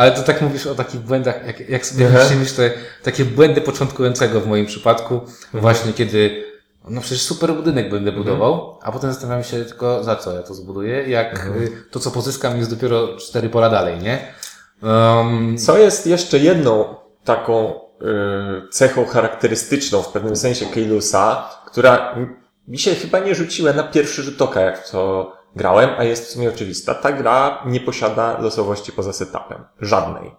Ale 0.00 0.12
to 0.12 0.22
tak 0.22 0.40
mówisz 0.40 0.66
o 0.66 0.74
takich 0.74 1.00
błędach, 1.00 1.46
jak, 1.46 1.68
jak 1.68 1.86
sobie 1.86 2.08
myślisz, 2.08 2.52
te 2.52 2.70
takie 3.02 3.24
błędy 3.24 3.60
początkującego 3.60 4.40
w 4.40 4.46
moim 4.46 4.66
przypadku, 4.66 5.20
właśnie 5.52 5.92
kiedy, 5.92 6.44
no 6.88 7.00
przecież 7.00 7.22
super 7.22 7.54
budynek 7.54 7.90
będę 7.90 8.12
budował, 8.12 8.78
a 8.82 8.92
potem 8.92 9.12
zastanawiam 9.12 9.44
się 9.44 9.64
tylko 9.64 10.04
za 10.04 10.16
co 10.16 10.36
ja 10.36 10.42
to 10.42 10.54
zbuduję, 10.54 11.08
jak 11.08 11.46
y, 11.46 11.72
to 11.90 12.00
co 12.00 12.10
pozyskam 12.10 12.56
jest 12.56 12.70
dopiero 12.70 13.16
cztery 13.16 13.48
pola 13.48 13.70
dalej, 13.70 13.98
nie? 13.98 14.34
Um, 14.82 15.58
Co 15.58 15.78
jest 15.78 16.06
jeszcze 16.06 16.38
jedną 16.38 16.94
taką 17.24 17.72
y, 17.74 18.68
cechą 18.70 19.06
charakterystyczną 19.06 20.02
w 20.02 20.12
pewnym 20.12 20.36
sensie 20.36 20.66
Keilusa, 20.66 21.48
która 21.66 22.14
mi 22.68 22.78
się 22.78 22.94
chyba 22.94 23.18
nie 23.18 23.34
rzuciła 23.34 23.72
na 23.72 23.82
pierwszy 23.82 24.22
rzut 24.22 24.42
oka, 24.42 24.60
jak 24.60 24.88
to 24.88 25.32
grałem, 25.56 25.90
a 25.98 26.04
jest 26.04 26.26
w 26.26 26.30
sumie 26.30 26.48
oczywista. 26.48 26.94
Ta 26.94 27.12
gra 27.12 27.62
nie 27.66 27.80
posiada 27.80 28.38
losowości 28.40 28.92
poza 28.92 29.12
setupem. 29.12 29.64
Żadnej. 29.80 30.30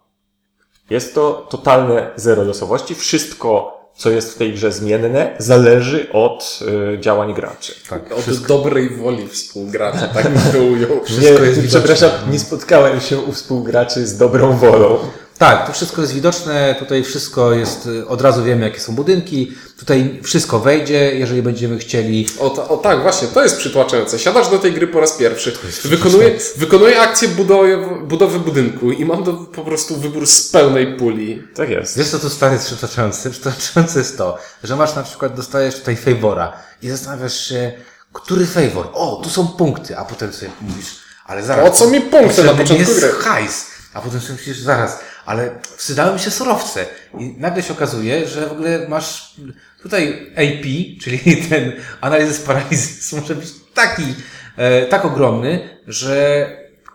Jest 0.90 1.16
to 1.16 1.48
totalne 1.50 2.12
zero 2.16 2.44
losowości. 2.44 2.96
Wszystko, 2.96 3.78
co 3.96 4.10
jest 4.10 4.34
w 4.36 4.38
tej 4.38 4.54
grze 4.54 4.72
zmienne, 4.72 5.36
zależy 5.38 6.12
od 6.12 6.60
y, 6.96 7.00
działań 7.00 7.34
graczy. 7.34 7.74
tak, 7.90 8.12
Od 8.12 8.38
dobrej 8.48 8.90
woli 8.98 9.28
współgracza, 9.28 10.08
tak 10.08 10.30
bym 10.30 10.52
to 10.52 10.58
ujął. 10.58 11.04
Wszystko 11.06 11.44
jest 11.44 11.60
widoczne. 11.62 11.80
przepraszam, 11.82 12.32
nie 12.32 12.40
spotkałem 12.40 13.00
się 13.02 13.20
u 13.20 13.32
współgraczy 13.32 14.08
z 14.08 14.18
dobrą 14.18 14.58
wolą. 14.58 15.00
Tak, 15.42 15.68
to 15.68 15.74
wszystko 15.74 16.02
jest 16.02 16.14
widoczne, 16.14 16.76
tutaj 16.80 17.04
wszystko 17.04 17.54
jest, 17.54 17.86
y, 17.86 18.08
od 18.08 18.22
razu 18.22 18.44
wiemy 18.44 18.66
jakie 18.66 18.80
są 18.80 18.96
budynki, 18.96 19.52
tutaj 19.80 20.20
wszystko 20.24 20.60
wejdzie, 20.60 21.16
jeżeli 21.16 21.42
będziemy 21.42 21.78
chcieli. 21.78 22.28
O, 22.40 22.50
ta, 22.50 22.68
o 22.68 22.78
tak, 22.78 23.02
właśnie, 23.02 23.28
to 23.28 23.44
jest 23.44 23.58
przytłaczające. 23.58 24.20
Siadasz 24.20 24.50
do 24.50 24.60
tej 24.60 24.74
gry 24.74 24.88
po 24.88 25.00
raz 25.00 25.12
pierwszy, 25.12 25.58
wykonuję, 25.86 26.32
wykonuję 26.58 27.02
akcję 27.02 27.28
budowy, 27.28 27.78
budowy 28.04 28.40
budynku 28.40 28.92
i 28.92 29.06
mam 29.06 29.24
do, 29.24 29.34
po 29.34 29.62
prostu 29.62 29.98
wybór 29.98 30.28
z 30.28 30.50
pełnej 30.50 30.98
puli. 30.98 31.44
Tak 31.56 31.70
jest. 31.70 31.98
Wiesz 31.98 32.10
co 32.10 32.20
tu 32.20 32.30
stary 32.30 32.54
jest 32.54 32.66
przytaczające? 32.66 33.30
Przytaczające 33.30 34.00
jest 34.00 34.18
to, 34.18 34.38
że 34.64 34.76
masz 34.76 34.96
na 34.96 35.04
przykład, 35.04 35.36
dostajesz 35.36 35.76
tutaj 35.76 35.96
favora 35.96 36.54
i 36.82 36.90
zastanawiasz 36.90 37.48
się, 37.48 37.72
który 38.14 38.46
favor? 38.46 38.90
O, 38.94 39.22
tu 39.24 39.30
są 39.30 39.48
punkty, 39.48 39.98
a 39.98 40.06
potem 40.06 40.34
sobie 40.34 40.52
mówisz, 40.62 41.00
ale 41.26 41.44
zaraz. 41.44 41.70
Po 41.70 41.76
co 41.76 41.88
mi 41.88 42.02
punkty 42.02 42.44
na 42.44 42.54
początku 42.54 42.96
gry? 42.96 43.10
hajs. 43.12 43.72
A 43.94 44.02
potem 44.02 44.22
sobie 44.22 44.34
myślisz, 44.34 44.60
zaraz, 44.60 45.00
ale 45.26 45.60
wsydały 45.78 46.14
mi 46.14 46.20
się 46.20 46.32
surowce. 46.32 46.86
I 47.20 47.36
nagle 47.38 47.64
się 47.64 47.74
okazuje, 47.74 48.28
że 48.28 48.48
w 48.48 48.52
ogóle 48.52 48.88
masz 48.88 49.36
tutaj 49.82 50.32
AP, 50.36 50.66
czyli 51.02 51.20
ten 51.50 51.72
analizys 52.02 52.40
paralizis 52.40 53.12
może 53.22 53.36
być 53.36 53.48
taki, 53.74 54.16
e, 54.58 54.86
tak 54.86 55.06
ogromny, 55.06 55.80
że 55.88 56.48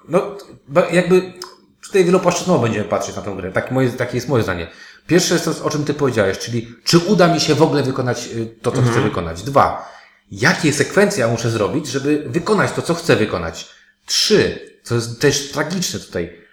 no, 0.08 0.36
jakby 0.92 1.32
tutaj 1.82 2.04
wielopłaszczyznowo 2.04 2.62
będziemy 2.62 2.84
patrzeć 2.84 3.16
na 3.16 3.22
tę 3.22 3.34
grę. 3.36 3.52
Tak 3.52 3.70
moje, 3.70 3.90
takie 3.90 4.16
jest 4.16 4.28
moje 4.28 4.42
zdanie. 4.42 4.66
Pierwsze 5.06 5.34
jest 5.34 5.44
to, 5.44 5.64
o 5.64 5.70
czym 5.70 5.84
ty 5.84 5.94
powiedziałeś, 5.94 6.38
czyli 6.38 6.74
czy 6.84 6.98
uda 6.98 7.34
mi 7.34 7.40
się 7.40 7.54
w 7.54 7.62
ogóle 7.62 7.82
wykonać 7.82 8.26
y, 8.26 8.46
to, 8.62 8.72
co 8.72 8.82
chcę 8.82 9.00
wykonać. 9.00 9.42
Dwa, 9.42 9.92
jakie 10.30 10.72
sekwencje 10.72 11.20
ja 11.20 11.28
muszę 11.28 11.50
zrobić, 11.50 11.88
żeby 11.88 12.24
wykonać 12.26 12.72
to, 12.72 12.82
co 12.82 12.94
chcę 12.94 13.16
wykonać. 13.16 13.68
Trzy, 14.06 14.70
co 14.82 14.94
jest 14.94 15.20
też 15.20 15.50
tragiczne 15.50 16.00
tutaj. 16.00 16.45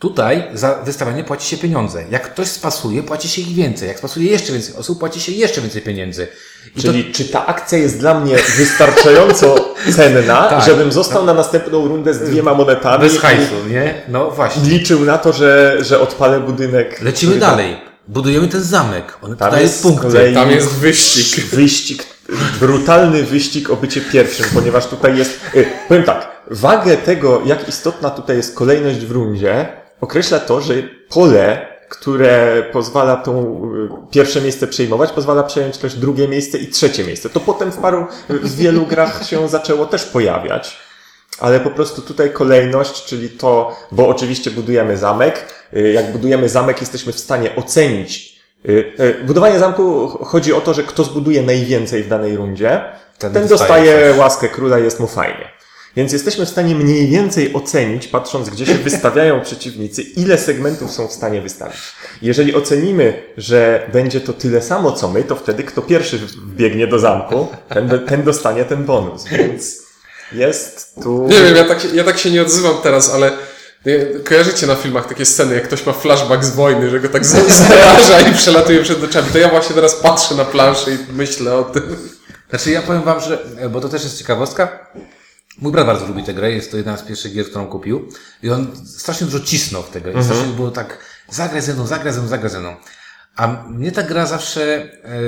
Tutaj 0.00 0.42
za 0.54 0.74
wystawianie 0.74 1.24
płaci 1.24 1.48
się 1.48 1.56
pieniądze. 1.56 2.04
Jak 2.10 2.22
ktoś 2.32 2.48
spasuje, 2.48 3.02
płaci 3.02 3.28
się 3.28 3.42
ich 3.42 3.54
więcej. 3.54 3.88
Jak 3.88 3.98
spasuje 3.98 4.30
jeszcze 4.30 4.52
więcej 4.52 4.74
osób, 4.74 4.98
płaci 4.98 5.20
się 5.20 5.32
jeszcze 5.32 5.60
więcej 5.60 5.82
pieniędzy. 5.82 6.28
I 6.76 6.82
Czyli 6.82 7.12
czy 7.12 7.24
ta 7.24 7.46
akcja 7.46 7.78
jest 7.78 7.98
dla 7.98 8.20
mnie 8.20 8.36
wystarczająco 8.56 9.54
cenna, 9.96 10.48
Tak. 10.48 10.64
żebym 10.64 10.92
został 10.92 11.24
na 11.24 11.34
następną 11.34 11.88
rundę 11.88 12.14
z 12.14 12.18
dwiema 12.20 12.50
to 12.50 12.56
monetami 12.56 13.02
bez 13.04 13.18
hajsu, 13.18 13.54
nie? 13.70 14.02
No 14.08 14.30
właśnie. 14.30 14.62
liczył 14.70 15.04
na 15.04 15.18
to, 15.18 15.32
że, 15.32 15.76
że 15.80 16.00
odpalę 16.00 16.40
budynek. 16.40 17.00
Lecimy 17.02 17.32
który- 17.32 17.40
dalej. 17.46 17.76
Budujemy 18.08 18.48
ten 18.48 18.62
zamek. 18.62 19.16
On 19.22 19.36
Tam 19.36 19.50
daje 19.50 19.62
jest 19.62 19.82
punkty. 19.82 20.02
kolei 20.06 20.34
Tam 20.34 20.50
jest 20.50 20.68
wyścig. 20.74 21.44
Wyścig, 21.54 22.06
brutalny 22.60 23.22
wyścig 23.22 23.70
o 23.70 23.76
bycie 23.76 24.00
pierwszym, 24.00 24.46
ponieważ 24.54 24.86
tutaj 24.86 25.18
jest. 25.18 25.40
y, 25.54 25.66
Powiem 25.88 26.02
tak, 26.04 26.28
wagę 26.50 26.96
tego, 26.96 27.42
jak 27.44 27.68
istotna 27.68 28.10
tutaj 28.10 28.36
jest 28.36 28.54
kolejność 28.54 28.98
w 28.98 29.10
rundzie, 29.10 29.79
określa 30.00 30.38
to, 30.40 30.60
że 30.60 30.74
pole, 31.08 31.66
które 31.88 32.62
pozwala 32.72 33.16
tą 33.16 33.62
y, 34.08 34.10
pierwsze 34.12 34.40
miejsce 34.40 34.66
przejmować, 34.66 35.12
pozwala 35.12 35.42
przejąć 35.42 35.78
też 35.78 35.94
drugie 35.94 36.28
miejsce 36.28 36.58
i 36.58 36.66
trzecie 36.68 37.04
miejsce. 37.04 37.30
To 37.30 37.40
potem 37.40 37.72
w 37.72 37.76
paru, 37.76 38.06
w 38.28 38.56
wielu 38.56 38.86
grach 38.86 39.26
się 39.26 39.48
zaczęło 39.48 39.86
też 39.86 40.04
pojawiać. 40.04 40.76
Ale 41.38 41.60
po 41.60 41.70
prostu 41.70 42.02
tutaj 42.02 42.32
kolejność, 42.32 43.04
czyli 43.04 43.30
to, 43.30 43.76
bo 43.92 44.08
oczywiście 44.08 44.50
budujemy 44.50 44.96
zamek. 44.96 45.46
Y, 45.76 45.92
Jak 45.92 46.12
budujemy 46.12 46.48
zamek, 46.48 46.80
jesteśmy 46.80 47.12
w 47.12 47.18
stanie 47.18 47.56
ocenić. 47.56 48.40
y, 48.68 48.92
Budowanie 49.24 49.58
zamku 49.58 50.08
ch- 50.08 50.26
chodzi 50.26 50.52
o 50.52 50.60
to, 50.60 50.74
że 50.74 50.82
kto 50.82 51.04
zbuduje 51.04 51.42
najwięcej 51.42 52.02
w 52.02 52.08
danej 52.08 52.36
rundzie, 52.36 52.80
Ten 53.18 53.32
ten, 53.32 53.48
dostaje 53.48 54.14
łaskę 54.18 54.48
króla 54.48 54.78
i 54.78 54.84
jest 54.84 55.00
mu 55.00 55.06
fajnie. 55.06 55.48
Więc 55.96 56.12
jesteśmy 56.12 56.46
w 56.46 56.48
stanie 56.48 56.74
mniej 56.74 57.08
więcej 57.08 57.54
ocenić, 57.54 58.08
patrząc 58.08 58.50
gdzie 58.50 58.66
się 58.66 58.74
wystawiają 58.74 59.40
przeciwnicy, 59.44 60.02
ile 60.02 60.38
segmentów 60.38 60.90
są 60.90 61.06
w 61.08 61.12
stanie 61.12 61.40
wystawić. 61.42 61.76
Jeżeli 62.22 62.54
ocenimy, 62.54 63.22
że 63.36 63.88
będzie 63.92 64.20
to 64.20 64.32
tyle 64.32 64.62
samo 64.62 64.92
co 64.92 65.08
my, 65.08 65.24
to 65.24 65.36
wtedy 65.36 65.62
kto 65.64 65.82
pierwszy 65.82 66.18
wbiegnie 66.18 66.86
do 66.86 66.98
zamku, 66.98 67.48
ten, 67.68 68.00
ten 68.06 68.22
dostanie 68.22 68.64
ten 68.64 68.84
bonus. 68.84 69.24
Więc 69.24 69.76
jest 70.32 70.94
tu... 71.02 71.26
Nie 71.28 71.42
wiem, 71.42 71.56
ja 71.56 71.64
tak, 71.64 71.80
się- 71.80 71.88
ja 71.96 72.04
tak 72.04 72.18
się 72.18 72.30
nie 72.30 72.42
odzywam 72.42 72.74
teraz, 72.82 73.14
ale 73.14 73.32
nie, 73.86 74.06
kojarzycie 74.24 74.66
na 74.66 74.74
filmach 74.74 75.08
takie 75.08 75.26
sceny, 75.26 75.54
jak 75.54 75.64
ktoś 75.64 75.86
ma 75.86 75.92
flashback 75.92 76.44
z 76.44 76.50
wojny, 76.50 76.90
że 76.90 77.00
go 77.00 77.08
tak 77.08 77.24
zaraża 77.26 78.20
i 78.30 78.34
przelatuje 78.34 78.82
przed 78.82 79.04
oczami. 79.04 79.28
To 79.32 79.38
ja 79.38 79.48
właśnie 79.48 79.74
teraz 79.74 79.94
patrzę 79.94 80.34
na 80.34 80.44
planszę 80.44 80.90
i 80.90 80.96
myślę 81.12 81.54
o 81.54 81.62
tym. 81.64 81.96
Znaczy 82.50 82.70
ja 82.70 82.82
powiem 82.82 83.02
wam, 83.02 83.20
że, 83.20 83.44
bo 83.70 83.80
to 83.80 83.88
też 83.88 84.02
jest 84.04 84.18
ciekawostka. 84.18 84.86
Mój 85.60 85.72
brat 85.72 85.86
bardzo 85.86 86.06
lubi 86.06 86.24
tę 86.24 86.34
grę, 86.34 86.52
jest 86.52 86.70
to 86.70 86.76
jedna 86.76 86.96
z 86.96 87.02
pierwszych 87.02 87.34
gier, 87.34 87.46
którą 87.46 87.66
kupił. 87.66 88.08
I 88.42 88.50
on 88.50 88.86
strasznie 88.86 89.26
dużo 89.26 89.40
cisnął 89.40 89.82
w 89.82 89.90
tego. 89.90 90.10
I 90.10 90.24
strasznie 90.24 90.46
było 90.52 90.70
tak, 90.70 90.98
zagraj 91.28 91.62
ze 91.62 91.74
mną, 91.74 91.86
zagraj 91.86 92.12
ze 92.12 92.20
mną, 92.20 92.28
zagraj 92.28 92.50
ze 92.50 92.60
mną. 92.60 92.76
A 93.36 93.46
mnie 93.68 93.92
ta 93.92 94.02
gra 94.02 94.26
zawsze, 94.26 94.82
e, 95.04 95.18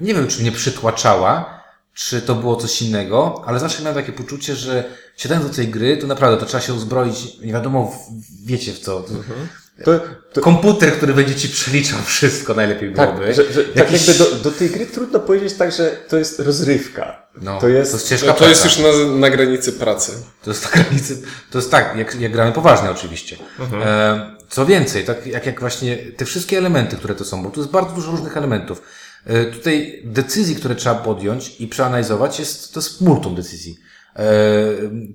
nie 0.00 0.14
wiem 0.14 0.26
czy 0.26 0.40
mnie 0.40 0.52
przytłaczała, 0.52 1.60
czy 1.94 2.22
to 2.22 2.34
było 2.34 2.56
coś 2.56 2.82
innego, 2.82 3.42
ale 3.46 3.58
zawsze 3.58 3.82
miałem 3.82 3.98
takie 3.98 4.12
poczucie, 4.12 4.56
że 4.56 4.84
siadając 5.16 5.48
do 5.48 5.54
tej 5.54 5.68
gry, 5.68 5.96
to 5.96 6.06
naprawdę 6.06 6.36
to 6.40 6.46
trzeba 6.46 6.60
się 6.62 6.74
uzbroić, 6.74 7.38
nie 7.40 7.52
wiadomo, 7.52 7.92
wiecie 8.44 8.72
w 8.72 8.78
co. 8.78 9.04
To, 9.84 10.00
to, 10.32 10.40
Komputer, 10.40 10.92
który 10.92 11.14
będzie 11.14 11.34
ci 11.34 11.48
przeliczał 11.48 11.98
wszystko, 12.04 12.54
najlepiej 12.54 12.94
tak, 12.94 13.14
byłoby. 13.14 13.34
że, 13.34 13.52
że, 13.52 13.64
tak 13.64 13.76
Jakiś- 13.76 14.06
jakby 14.06 14.24
do, 14.24 14.36
do 14.36 14.50
tej 14.50 14.70
gry 14.70 14.86
trudno 14.86 15.20
powiedzieć 15.20 15.54
tak, 15.54 15.72
że 15.72 15.96
to 16.08 16.18
jest 16.18 16.40
rozrywka. 16.40 17.26
no, 17.42 17.60
to 17.60 17.68
jest- 17.68 17.90
to 17.90 17.96
jest 17.96 18.08
ciężka 18.08 18.26
No, 18.26 18.32
to 18.32 18.48
jest 18.48 18.62
praca. 18.62 18.80
już 18.88 18.96
na, 18.96 19.06
na 19.16 19.30
granicy 19.30 19.72
pracy. 19.72 20.12
To 20.44 20.50
jest 20.50 20.62
taka 20.64 20.82
granicy, 20.84 21.22
to 21.50 21.58
jest 21.58 21.70
tak, 21.70 21.96
jak, 21.96 22.20
jak 22.20 22.32
gramy 22.32 22.52
poważnie 22.52 22.90
oczywiście. 22.90 23.36
E, 23.84 24.36
co 24.48 24.66
więcej, 24.66 25.04
tak 25.04 25.26
jak, 25.26 25.46
jak 25.46 25.60
właśnie 25.60 25.96
te 25.96 26.24
wszystkie 26.24 26.58
elementy, 26.58 26.96
które 26.96 27.14
to 27.14 27.24
są, 27.24 27.42
bo 27.42 27.50
tu 27.50 27.60
jest 27.60 27.72
bardzo 27.72 27.94
dużo 27.94 28.10
różnych 28.10 28.36
elementów. 28.36 28.82
E, 29.26 29.44
tutaj 29.44 30.02
decyzji, 30.04 30.56
które 30.56 30.74
trzeba 30.74 30.94
podjąć 30.94 31.60
i 31.60 31.68
przeanalizować, 31.68 32.38
jest, 32.38 32.74
to 32.74 32.80
jest 32.80 33.00
multum 33.00 33.34
decyzji. 33.34 33.78
E, 34.16 34.22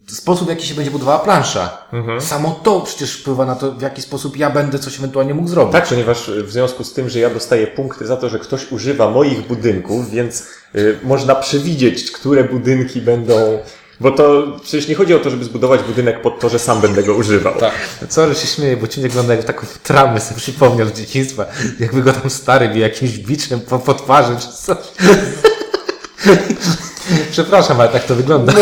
sposób, 0.08 0.48
w 0.48 0.50
jaki 0.50 0.68
się 0.68 0.76
będzie 0.76 0.92
budowała 0.92 1.20
plansza. 1.20 1.78
Samo 2.20 2.60
to 2.64 2.82
przecież 2.82 3.14
wpływa 3.14 3.46
na 3.46 3.56
to, 3.56 3.72
w 3.72 3.82
jaki 3.82 4.02
sposób 4.02 4.38
ja 4.38 4.50
będę 4.50 4.80
coś 4.80 4.98
ewentualnie 4.98 5.34
mógł 5.34 5.48
zrobić. 5.48 5.72
Tak, 5.72 5.88
ponieważ 5.88 6.32
w 6.32 6.52
związku 6.52 6.84
z 6.84 6.94
tym, 6.94 7.10
że 7.10 7.20
ja 7.20 7.30
dostaję 7.30 7.68
punkty 7.68 8.08
za 8.08 8.18
to, 8.18 8.30
że 8.30 8.40
ktoś 8.40 8.72
używa 8.72 9.10
moich 9.10 9.48
budynków, 9.48 10.10
więc 10.10 10.48
y, 10.76 11.00
można 11.04 11.36
przewidzieć, 11.36 12.12
które 12.12 12.44
budynki 12.44 13.02
będą. 13.02 13.60
Bo 14.00 14.12
to 14.12 14.44
przecież 14.64 14.88
nie 14.88 14.96
chodzi 14.96 15.14
o 15.14 15.20
to, 15.20 15.30
żeby 15.30 15.46
zbudować 15.46 15.84
budynek 15.84 16.22
pod 16.22 16.40
to, 16.40 16.50
że 16.50 16.60
sam 16.60 16.82
będę 16.82 17.04
go 17.04 17.16
używał. 17.16 17.54
Tak. 17.60 17.74
Co, 18.10 18.28
że 18.28 18.36
się 18.36 18.48
śmieję, 18.48 18.78
bo 18.78 18.88
ci 18.88 19.02
wygląda 19.02 19.36
jak 19.36 19.46
taką 19.46 19.68
tramę 19.84 20.22
sobie 20.22 20.42
przypomniał 20.42 20.88
z 20.88 20.94
dzieciństwa. 20.94 21.46
Jakby 21.80 22.02
go 22.02 22.14
tam 22.14 22.30
stary 22.30 22.70
bił 22.70 22.82
jakimś 22.82 23.18
biczem 23.18 23.60
po, 23.60 23.80
po 23.80 23.94
twarzy 23.94 24.36
czy 24.40 24.48
coś. 24.48 24.78
Przepraszam, 27.32 27.80
ale 27.80 27.90
tak 27.90 28.04
to 28.04 28.16
wygląda. 28.16 28.54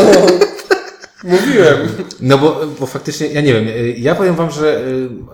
Mówiłem. 1.24 1.78
No 2.22 2.38
bo, 2.38 2.62
bo 2.80 2.86
faktycznie, 2.86 3.28
ja 3.28 3.42
nie 3.42 3.54
wiem, 3.54 3.68
y, 3.68 3.96
ja 3.98 4.16
powiem 4.16 4.36
wam, 4.36 4.52
że 4.52 4.82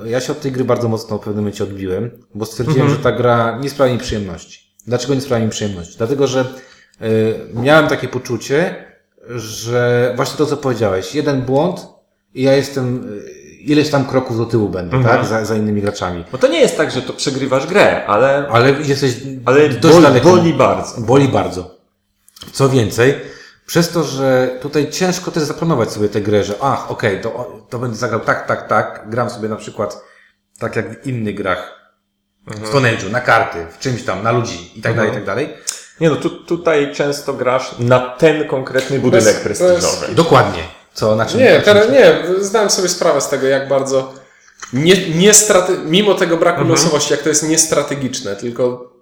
y, 0.06 0.10
ja 0.10 0.22
się 0.22 0.32
od 0.32 0.42
tej 0.42 0.52
gry 0.52 0.64
bardzo 0.66 0.90
mocno 0.90 1.18
w 1.18 1.20
pewnym 1.20 1.44
momencie 1.44 1.64
odbiłem, 1.64 2.12
bo 2.36 2.46
stwierdziłem, 2.46 2.90
że 2.90 2.96
ta 2.96 3.12
gra 3.12 3.58
nie 3.62 3.70
sprawia 3.70 3.94
mi 3.94 4.00
przyjemności. 4.00 4.74
Dlaczego 4.88 5.16
nie 5.16 5.22
sprawia 5.22 5.46
mi 5.46 5.52
przyjemności? 5.52 5.98
Dlatego, 5.98 6.28
że 6.28 6.46
y, 7.02 7.36
miałem 7.54 7.88
takie 7.88 8.08
poczucie, 8.08 8.76
że 9.30 10.14
właśnie 10.16 10.38
to, 10.38 10.46
co 10.46 10.58
powiedziałeś, 10.58 11.16
jeden 11.16 11.42
błąd 11.42 11.88
i 12.34 12.44
ja 12.44 12.54
jestem 12.56 13.04
y, 13.26 13.40
ileś 13.62 13.90
tam 13.90 14.06
kroków 14.06 14.38
do 14.38 14.46
tyłu 14.46 14.70
będę, 14.70 15.04
tak? 15.04 15.26
Za, 15.26 15.46
za 15.46 15.56
innymi 15.56 15.82
graczami. 15.82 16.24
Bo 16.32 16.38
to 16.38 16.48
nie 16.48 16.60
jest 16.60 16.78
tak, 16.78 16.92
że 16.92 17.02
to 17.02 17.14
przegrywasz 17.14 17.68
grę, 17.68 18.06
ale, 18.06 18.48
Ale 18.52 18.72
jesteś 18.72 19.14
ale 19.46 19.70
dość 19.70 19.94
boli, 19.94 20.04
daleko. 20.04 20.30
boli 20.30 20.54
bardzo. 20.54 21.02
Boli 21.02 21.28
bardzo. 21.28 21.79
Co 22.52 22.70
więcej, 22.70 23.16
przez 23.66 23.90
to, 23.90 24.04
że 24.04 24.58
tutaj 24.62 24.92
ciężko 24.92 25.32
też 25.32 25.44
zaplanować 25.44 25.92
sobie 25.92 26.10
tę 26.10 26.22
grę, 26.22 26.44
że 26.44 26.56
ach, 26.62 26.92
okej, 26.92 27.22
to, 27.22 27.62
to 27.70 27.80
będę 27.80 27.98
zagrał 27.98 28.20
tak, 28.20 28.48
tak, 28.48 28.68
tak, 28.68 29.10
gram 29.10 29.30
sobie 29.30 29.50
na 29.50 29.56
przykład 29.56 30.04
tak 30.60 30.76
jak 30.76 31.04
w 31.04 31.08
innych 31.08 31.36
grach, 31.36 31.80
w 32.48 32.68
Stone 32.68 32.96
Age'u, 32.96 33.12
na 33.12 33.22
karty, 33.22 33.66
w 33.72 33.80
czymś 33.80 34.04
tam, 34.04 34.24
na 34.24 34.32
ludzi 34.32 34.72
i 34.76 34.82
tak 34.82 34.96
dalej, 34.96 35.12
i 35.12 35.14
tak 35.14 35.26
dalej. 35.26 35.50
Nie 36.02 36.10
no, 36.10 36.16
tu, 36.16 36.30
tutaj 36.30 36.96
często 36.96 37.34
grasz 37.34 37.76
na 37.80 38.00
ten 38.00 38.48
konkretny 38.48 39.00
budynek 39.00 39.36
Bez- 39.36 39.44
prestiżowy. 39.44 40.16
Dokładnie. 40.16 40.64
Co, 40.94 41.16
na 41.16 41.26
czym? 41.26 41.40
Nie, 41.40 41.62
teraz 41.62 41.90
nie, 41.90 42.24
zdałem 42.40 42.70
sobie 42.70 42.90
sprawę 42.90 43.22
z 43.22 43.30
tego, 43.30 43.48
jak 43.48 43.68
bardzo 43.68 44.14
nie, 44.74 45.10
nie 45.10 45.34
strate, 45.34 45.74
mimo 45.78 46.14
tego 46.14 46.38
braku 46.38 46.64
losowości, 46.64 47.14
jak 47.14 47.22
to 47.22 47.30
jest 47.30 47.50
niestrategiczne, 47.50 48.36
tylko 48.36 48.94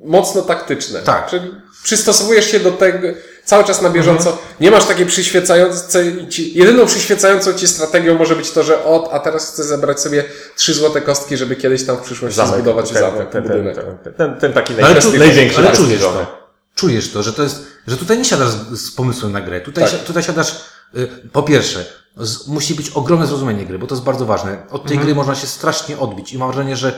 mocno 0.00 0.42
taktyczne. 0.42 1.00
Tak. 1.02 1.26
Czyli 1.30 1.54
przystosowujesz 1.82 2.50
się 2.50 2.60
do 2.60 2.72
tego 2.72 3.08
cały 3.44 3.64
czas 3.64 3.82
na 3.82 3.90
bieżąco. 3.90 4.38
Nie 4.60 4.70
masz 4.70 4.84
takiej 4.84 5.06
przyświecającej 5.06 6.28
ci, 6.28 6.58
jedyną 6.58 6.86
przyświecającą 6.86 7.52
ci 7.52 7.68
strategią 7.68 8.18
może 8.18 8.36
być 8.36 8.50
to, 8.50 8.62
że 8.62 8.84
od, 8.84 9.08
a 9.12 9.18
teraz 9.18 9.52
chcę 9.52 9.64
zebrać 9.64 10.00
sobie 10.00 10.24
trzy 10.56 10.74
złote 10.74 11.00
kostki, 11.00 11.36
żeby 11.36 11.56
kiedyś 11.56 11.86
tam 11.86 11.96
w 11.96 12.00
przyszłości 12.00 12.40
zbudować 12.46 12.90
ten, 12.90 13.02
zamek, 13.02 13.30
ten, 13.30 13.42
ten, 13.42 13.42
budynek. 13.42 13.76
ten, 14.04 14.14
ten, 14.14 14.36
ten 14.36 14.52
taki 14.52 14.82
ale, 14.82 15.02
czu, 15.02 15.12
największy 15.18 15.58
ale 15.58 15.72
czujesz 15.72 16.00
to. 16.00 16.48
Czujesz 16.74 17.12
to, 17.12 17.22
że 17.22 17.32
to 17.32 17.42
jest, 17.42 17.66
że 17.86 17.96
tutaj 17.96 18.18
nie 18.18 18.24
siadasz 18.24 18.48
z, 18.72 18.90
pomysłem 18.90 19.32
na 19.32 19.40
grę. 19.40 19.60
Tutaj, 19.60 19.84
Tak. 19.84 20.04
tutaj 20.04 20.22
siadasz 20.22 20.60
y, 20.96 21.08
po 21.32 21.42
pierwsze, 21.42 21.84
z, 22.16 22.46
musi 22.46 22.74
być 22.74 22.90
ogromne 22.90 23.26
zrozumienie 23.26 23.66
gry, 23.66 23.78
bo 23.78 23.86
to 23.86 23.94
jest 23.94 24.04
bardzo 24.04 24.26
ważne. 24.26 24.58
Od 24.70 24.86
tej 24.86 24.98
gry 24.98 25.14
można 25.14 25.34
się 25.34 25.46
strasznie 25.46 25.98
odbić 25.98 26.32
i 26.32 26.38
mam 26.38 26.52
wrażenie, 26.52 26.76
że 26.76 26.88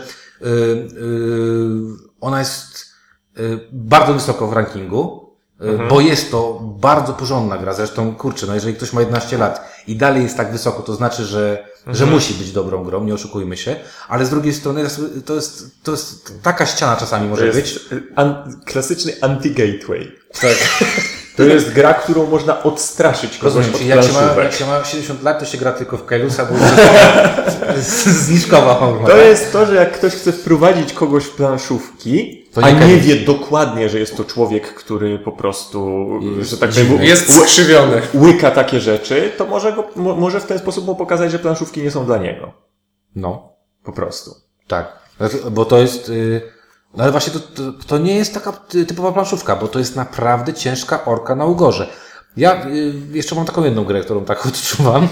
y, 0.42 0.46
y, 0.46 2.09
ona 2.20 2.38
jest 2.38 2.86
y, 3.38 3.60
bardzo 3.72 4.14
wysoko 4.14 4.46
w 4.46 4.52
rankingu, 4.52 5.30
y, 5.62 5.88
bo 5.88 6.00
jest 6.00 6.30
to 6.30 6.60
bardzo 6.62 7.12
porządna 7.12 7.58
gra. 7.58 7.74
Zresztą, 7.74 8.14
kurczę, 8.14 8.46
no 8.46 8.54
jeżeli 8.54 8.74
ktoś 8.74 8.92
ma 8.92 9.00
11 9.00 9.38
lat 9.38 9.70
i 9.86 9.96
dalej 9.96 10.22
jest 10.22 10.36
tak 10.36 10.52
wysoko, 10.52 10.82
to 10.82 10.94
znaczy, 10.94 11.24
że, 11.24 11.64
że 11.86 12.06
musi 12.06 12.34
być 12.34 12.52
dobrą 12.52 12.84
grą, 12.84 13.04
nie 13.04 13.14
oszukujmy 13.14 13.56
się, 13.56 13.76
ale 14.08 14.26
z 14.26 14.30
drugiej 14.30 14.54
strony 14.54 14.84
to 15.26 15.34
jest, 15.34 15.64
to 15.82 15.92
jest 15.92 16.32
taka 16.42 16.66
ściana 16.66 16.96
czasami 16.96 17.28
może 17.28 17.46
To 17.48 17.52
być. 17.54 17.72
jest 17.72 17.94
an, 18.16 18.60
klasyczny 18.64 19.12
anti-gateway. 19.20 20.08
Tak. 20.40 20.56
To 21.36 21.42
jest 21.42 21.72
gra, 21.72 21.94
którą 21.94 22.26
można 22.26 22.62
odstraszyć 22.62 23.38
kogoś 23.38 23.54
Rozumiem, 23.66 23.74
od 23.74 23.82
jak 23.82 24.04
się, 24.04 24.12
ma, 24.12 24.42
jak 24.42 24.52
się 24.52 24.66
ma 24.66 24.84
70 24.84 25.22
lat, 25.22 25.38
to 25.38 25.44
się 25.44 25.58
gra 25.58 25.72
tylko 25.72 25.96
w 25.96 26.04
Kailusa, 26.04 26.46
bo 26.46 26.54
jest 27.76 28.04
zniżkowa 28.26 28.74
forma. 28.74 29.06
To 29.08 29.12
tak? 29.12 29.24
jest 29.24 29.52
to, 29.52 29.66
że 29.66 29.74
jak 29.74 29.92
ktoś 29.92 30.12
chce 30.12 30.32
wprowadzić 30.32 30.92
kogoś 30.92 31.24
w 31.24 31.30
planszówki, 31.30 32.44
nie 32.56 32.64
a 32.64 32.70
nie 32.70 32.96
wie 32.96 33.16
dokładnie, 33.16 33.88
że 33.88 33.98
jest 33.98 34.16
to 34.16 34.24
człowiek, 34.24 34.74
który 34.74 35.18
po 35.18 35.32
prostu, 35.32 36.08
że 36.40 36.56
tak 36.58 36.70
dziwny. 36.72 36.90
powiem, 36.90 37.08
Jest 37.08 37.34
skrzywiony. 37.40 38.02
łyka 38.14 38.50
takie 38.50 38.80
rzeczy, 38.80 39.32
to 39.38 39.46
może, 39.46 39.72
go, 39.72 39.84
mo, 39.96 40.14
może 40.16 40.40
w 40.40 40.46
ten 40.46 40.58
sposób 40.58 40.86
mu 40.86 40.94
pokazać, 40.94 41.32
że 41.32 41.38
planszówki 41.38 41.82
nie 41.82 41.90
są 41.90 42.06
dla 42.06 42.18
niego. 42.18 42.52
No, 43.16 43.52
Po 43.84 43.92
prostu. 43.92 44.34
tak. 44.68 45.00
Bo 45.50 45.64
to 45.64 45.78
jest... 45.78 46.08
y, 46.08 46.59
No 46.96 47.02
ale 47.02 47.12
właśnie 47.12 47.32
to, 47.32 47.38
to, 47.40 47.62
to 47.86 47.98
nie 47.98 48.14
jest 48.16 48.34
taka 48.34 48.52
ty- 48.52 48.86
typowa 48.86 49.12
planszówka, 49.12 49.56
bo 49.56 49.68
to 49.68 49.78
jest 49.78 49.96
naprawdę 49.96 50.52
ciężka 50.54 51.04
orka 51.04 51.34
na 51.34 51.44
ugorze. 51.44 51.86
Ja 52.36 52.66
y, 52.66 52.92
jeszcze 53.12 53.34
mam 53.34 53.44
taką 53.44 53.64
jedną 53.64 53.84
grę, 53.84 54.00
którą 54.00 54.24
tak 54.24 54.46
odczuwam. 54.46 55.08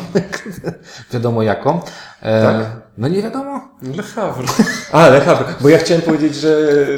wiadomo 1.12 1.42
jaką. 1.42 1.80
E, 2.23 2.42
Tak? 2.42 2.66
No 2.99 3.08
nie 3.08 3.23
wiadomo. 3.23 3.61
Le 3.97 4.02
Havre. 4.02 4.47
A, 4.92 5.00
ale 5.02 5.20
Havre, 5.20 5.44
bo 5.61 5.68
ja 5.68 5.78
chciałem 5.78 6.02
powiedzieć, 6.02 6.35
że 6.35 6.50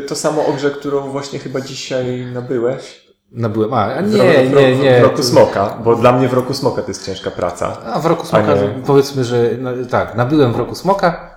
to 0.09 0.15
samo 0.17 0.47
o 0.47 0.53
grze, 0.53 0.71
którą 0.71 1.11
właśnie 1.11 1.39
chyba 1.39 1.61
dzisiaj 1.61 2.27
nabyłeś. 2.33 3.11
Nabyłem. 3.33 3.75
A, 3.75 4.01
nie, 4.01 4.45
w, 4.49 4.53
nie, 4.55 4.77
nie. 4.77 5.01
W 5.01 5.03
roku 5.03 5.23
Smoka, 5.23 5.77
bo 5.85 5.95
dla 5.97 6.13
mnie 6.13 6.29
w 6.29 6.33
roku 6.33 6.55
Smoka 6.55 6.83
to 6.83 6.89
jest 6.89 7.07
ciężka 7.07 7.31
praca. 7.31 7.77
A 7.87 7.99
w 8.01 8.07
roku 8.07 8.27
smoka, 8.27 8.53
A 8.53 8.55
nie. 8.55 8.83
powiedzmy, 8.87 9.25
że 9.25 9.51
no, 9.59 9.71
tak, 9.91 10.15
nabyłem 10.15 10.53
w 10.53 10.57
roku 10.57 10.75
smoka, 10.75 11.30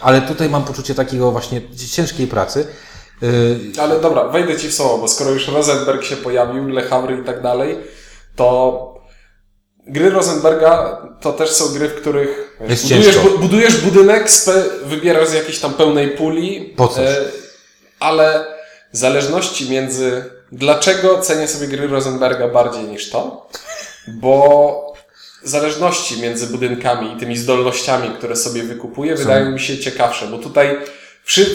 ale 0.00 0.20
tutaj 0.22 0.48
mam 0.48 0.64
poczucie 0.64 0.94
takiego 0.94 1.30
właśnie 1.30 1.60
ciężkiej 1.92 2.26
pracy. 2.26 2.66
E, 3.78 3.82
Ale 3.82 4.00
dobra, 4.00 4.28
wejdę 4.28 4.56
ci 4.56 4.68
w 4.68 4.74
słowo, 4.74 4.98
bo 4.98 5.08
skoro 5.08 5.30
już 5.30 5.48
Rosenberg 5.48 6.04
się 6.04 6.16
pojawił, 6.16 6.68
Le 6.68 6.82
Havre 6.82 7.16
i 7.20 7.24
tak 7.24 7.42
dalej, 7.42 7.76
to 8.36 8.94
gry 9.86 10.10
Rosenberga 10.10 11.02
to 11.20 11.32
też 11.32 11.50
są 11.50 11.68
gry, 11.74 11.88
w 11.88 11.94
których 11.94 12.58
budujesz, 12.82 13.18
bu- 13.18 13.38
budujesz 13.38 13.76
budynek, 13.76 14.28
wybierasz 14.84 15.28
z 15.28 15.32
jakiejś 15.32 15.58
tam 15.58 15.74
pełnej 15.74 16.08
puli, 16.10 16.74
Po 16.76 16.88
coś. 16.88 17.04
ale 18.00 18.44
zależności 18.92 19.70
między... 19.70 20.24
Dlaczego 20.52 21.18
cenię 21.18 21.48
sobie 21.48 21.66
gry 21.68 21.86
Rosenberga 21.88 22.48
bardziej 22.48 22.82
niż 22.84 23.10
to? 23.10 23.48
Bo 24.08 24.87
zależności 25.42 26.22
między 26.22 26.46
budynkami 26.46 27.12
i 27.12 27.16
tymi 27.16 27.36
zdolnościami, 27.36 28.08
które 28.18 28.36
sobie 28.36 28.62
wykupuję, 28.62 29.14
wydają 29.14 29.50
mi 29.50 29.60
się 29.60 29.78
ciekawsze, 29.78 30.26
bo 30.26 30.38
tutaj 30.38 30.78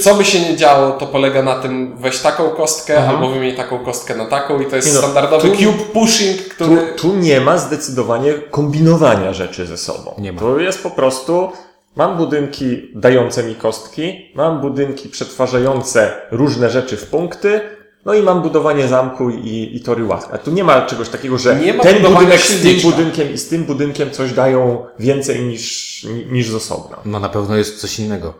co 0.03 0.15
by 0.15 0.25
się 0.25 0.39
nie 0.39 0.57
działo, 0.57 0.91
to 0.91 1.07
polega 1.07 1.43
na 1.43 1.59
tym 1.59 1.97
weź 1.97 2.19
taką 2.19 2.49
kostkę, 2.49 3.07
albo 3.07 3.29
wymień 3.29 3.55
taką 3.55 3.79
kostkę 3.79 4.15
na 4.15 4.25
taką 4.25 4.61
i 4.61 4.65
to 4.65 4.75
jest 4.75 4.93
no, 4.93 4.99
standardowy 4.99 5.49
tu- 5.49 5.57
cube 5.57 5.83
pushing, 5.93 6.37
Tu, 6.43 6.65
który... 6.65 6.93
tu 6.97 7.15
nie 7.15 7.41
ma 7.41 7.57
zdecydowanie 7.57 8.33
kombinowania 8.33 9.33
rzeczy 9.33 9.65
ze 9.65 9.77
sobą. 9.77 10.15
Nie 10.17 10.33
ma. 10.33 10.39
Tu 10.39 10.59
jest 10.59 10.83
po 10.83 10.89
prostu, 10.89 11.51
mam 11.95 12.17
budynki 12.17 12.91
dające 12.95 13.43
mi 13.43 13.55
kostki, 13.55 14.31
mam 14.35 14.61
budynki 14.61 15.09
przetwarzające 15.09 16.11
różne 16.31 16.69
rzeczy 16.69 16.97
w 16.97 17.05
punkty, 17.05 17.61
no 18.05 18.13
i 18.13 18.22
mam 18.22 18.41
budowanie 18.41 18.88
zamku 18.88 19.29
i, 19.29 19.69
i 19.74 19.81
tory 19.81 20.05
łask. 20.05 20.29
A 20.33 20.38
tu 20.38 20.51
nie 20.51 20.63
ma 20.63 20.81
czegoś 20.81 21.10
takiego, 21.10 21.38
że 21.38 21.60
ten 21.81 22.03
budynek 22.03 22.39
z 22.39 22.48
tym 22.48 22.57
silniczka. 22.57 22.89
budynkiem 22.89 23.33
i 23.33 23.38
z 23.38 23.48
tym 23.48 23.63
budynkiem 23.63 24.12
coś 24.12 24.33
dają 24.33 24.86
więcej 25.00 25.41
niż, 25.41 26.05
niż 26.31 26.50
z 26.50 26.55
osobna. 26.55 26.98
no 27.05 27.19
na 27.19 27.29
pewno 27.29 27.55
jest 27.55 27.81
coś 27.81 28.00
innego. 28.00 28.33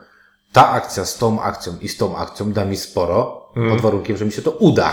Ta 0.52 0.70
akcja 0.70 1.06
z 1.06 1.18
tą 1.18 1.42
akcją 1.42 1.74
i 1.82 1.90
z 1.90 1.98
tą 1.98 2.18
akcją 2.18 2.52
da 2.52 2.66
mi 2.66 2.78
sporo, 2.78 3.50
pod 3.70 3.82
warunkiem, 3.82 4.18
że 4.18 4.26
mi 4.26 4.32
się 4.32 4.42
to 4.42 4.52
uda. 4.52 4.92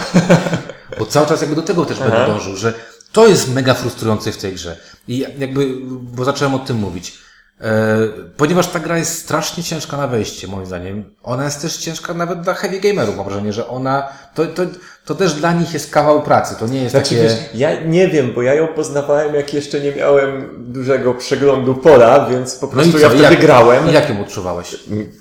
Bo 0.98 1.06
cały 1.06 1.26
czas 1.26 1.40
jakby 1.40 1.56
do 1.56 1.62
tego 1.62 1.84
też 1.84 1.98
będę 1.98 2.26
dążył, 2.26 2.56
że 2.56 2.74
to 3.12 3.26
jest 3.28 3.54
mega 3.54 3.74
frustrujące 3.74 4.32
w 4.32 4.36
tej 4.36 4.52
grze. 4.52 4.76
I 5.08 5.18
jakby, 5.38 5.66
bo 5.86 6.24
zacząłem 6.24 6.54
o 6.54 6.58
tym 6.58 6.76
mówić. 6.76 7.18
E, 7.62 7.98
ponieważ 8.36 8.66
ta 8.66 8.78
gra 8.78 8.98
jest 8.98 9.18
strasznie 9.18 9.62
ciężka 9.62 9.96
na 9.96 10.06
wejście, 10.06 10.48
moim 10.48 10.66
zdaniem. 10.66 11.04
Ona 11.22 11.44
jest 11.44 11.62
też 11.62 11.76
ciężka 11.76 12.14
nawet 12.14 12.40
dla 12.40 12.54
heavy 12.54 12.80
gamerów, 12.80 13.16
mam 13.16 13.24
wrażenie, 13.26 13.52
że 13.52 13.68
ona, 13.68 14.08
to, 14.34 14.46
to, 14.46 14.62
to 15.04 15.14
też 15.14 15.34
dla 15.34 15.52
nich 15.52 15.72
jest 15.74 15.90
kawał 15.90 16.22
pracy. 16.22 16.56
To 16.58 16.66
nie 16.66 16.78
jest 16.80 16.90
Znaczy, 16.90 17.10
takie... 17.14 17.22
wiesz, 17.22 17.32
ja 17.54 17.80
nie 17.84 18.08
wiem, 18.08 18.32
bo 18.34 18.42
ja 18.42 18.54
ją 18.54 18.66
poznawałem, 18.68 19.34
jak 19.34 19.54
jeszcze 19.54 19.80
nie 19.80 19.92
miałem 19.92 20.48
dużego 20.72 21.14
przeglądu 21.14 21.74
pola, 21.74 22.26
więc 22.30 22.54
po 22.54 22.66
No 22.66 22.72
prostu 22.72 22.92
co? 22.92 22.98
ja 22.98 23.08
wtedy 23.08 23.22
jak, 23.24 23.40
grałem. 23.40 23.88
I 23.90 23.92
jak 23.92 24.08
ją 24.10 24.20
odczuwałeś? 24.20 24.76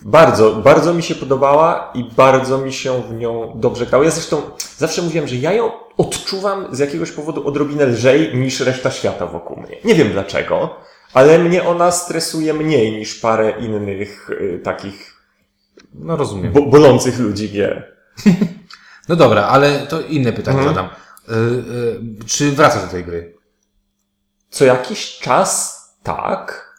Bardzo, 0.05 0.51
bardzo 0.55 0.93
mi 0.93 1.03
się 1.03 1.15
podobała 1.15 1.91
i 1.93 2.03
bardzo 2.03 2.57
mi 2.57 2.73
się 2.73 3.01
w 3.09 3.13
nią 3.13 3.51
dobrze 3.55 3.85
grało. 3.85 4.03
Ja 4.03 4.11
zresztą 4.11 4.41
zawsze 4.77 5.01
mówiłem, 5.01 5.27
że 5.27 5.35
ja 5.35 5.53
ją 5.53 5.71
odczuwam 5.97 6.67
z 6.75 6.79
jakiegoś 6.79 7.11
powodu 7.11 7.47
odrobinę 7.47 7.85
lżej 7.85 8.35
niż 8.35 8.59
reszta 8.59 8.91
świata 8.91 9.25
wokół 9.25 9.57
mnie. 9.57 9.75
Nie 9.85 9.95
wiem 9.95 10.11
dlaczego, 10.11 10.75
ale 11.13 11.39
mnie 11.39 11.63
ona 11.63 11.91
stresuje 11.91 12.53
mniej 12.53 12.91
niż 12.91 13.15
parę 13.15 13.51
innych 13.59 14.29
y, 14.29 14.59
takich 14.63 15.13
No 15.93 16.15
rozumiem. 16.17 16.53
bo 16.53 16.61
bolących 16.61 17.19
ludzi 17.19 17.49
gier. 17.49 17.95
No 19.09 19.15
dobra, 19.15 19.43
ale 19.47 19.79
to 19.87 20.01
inne 20.01 20.33
pytanie 20.33 20.57
Mhm. 20.59 20.75
zadam. 20.75 20.89
Y, 21.29 21.33
y, 22.21 22.25
czy 22.25 22.51
wracasz 22.51 22.81
do 22.81 22.87
tej 22.87 23.03
gry? 23.05 23.35
Co 24.49 24.65
jakiś 24.65 25.17
czas 25.19 25.79
tak. 26.03 26.69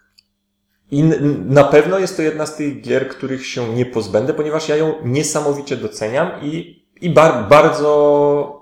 I 0.90 1.00
n- 1.00 1.44
na 1.48 1.64
pewno 1.64 1.98
jest 1.98 2.16
to 2.16 2.22
jedna 2.22 2.46
z 2.46 2.56
tych 2.56 2.80
gier, 2.80 3.08
których 3.08 3.46
się 3.46 3.74
nie 3.74 3.86
pozbędę, 3.86 4.34
ponieważ 4.34 4.68
ja 4.68 4.76
ją 4.76 4.94
niesamowicie 5.04 5.76
doceniam 5.76 6.30
i, 6.42 6.84
i 7.00 7.10
bar, 7.10 7.48
bardzo, 7.48 8.59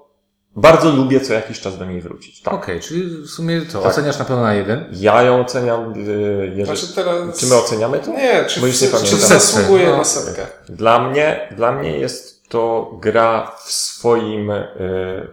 bardzo 0.61 0.90
lubię 0.90 1.21
co 1.21 1.35
jakiś 1.35 1.61
czas 1.61 1.79
do 1.79 1.85
niej 1.85 2.01
wrócić. 2.01 2.42
Tak. 2.42 2.55
Okej, 2.55 2.81
czyli 2.81 3.03
w 3.23 3.27
sumie 3.31 3.62
co, 3.66 3.79
Tak. 3.83 3.90
oceniasz 3.92 4.18
na 4.18 4.25
pewno 4.25 4.42
na 4.42 4.55
jeden? 4.55 4.85
Ja 4.92 5.23
ją 5.23 5.40
oceniam, 5.40 5.92
y, 5.92 6.53
jeżeli... 6.57 6.64
Znaczy 6.79 6.94
teraz... 6.94 7.38
Czy 7.38 7.47
my 7.47 7.55
oceniamy 7.55 7.99
to? 7.99 8.11
Nie, 8.11 8.44
czy, 8.44 8.61
Bo 8.61 8.66
czy, 8.66 8.73
czy 8.73 8.88
pamiętam. 8.90 9.18
zasługuje 9.21 9.87
No. 9.87 9.97
na 9.97 10.05
setkę? 10.05 10.47
Dla 10.68 11.09
mnie, 11.09 11.49
dla 11.57 11.73
mnie 11.73 11.99
jest 11.99 12.49
to 12.49 12.90
gra 13.01 13.53
w 13.64 13.73
swoim, 13.73 14.51
y, 14.51 14.64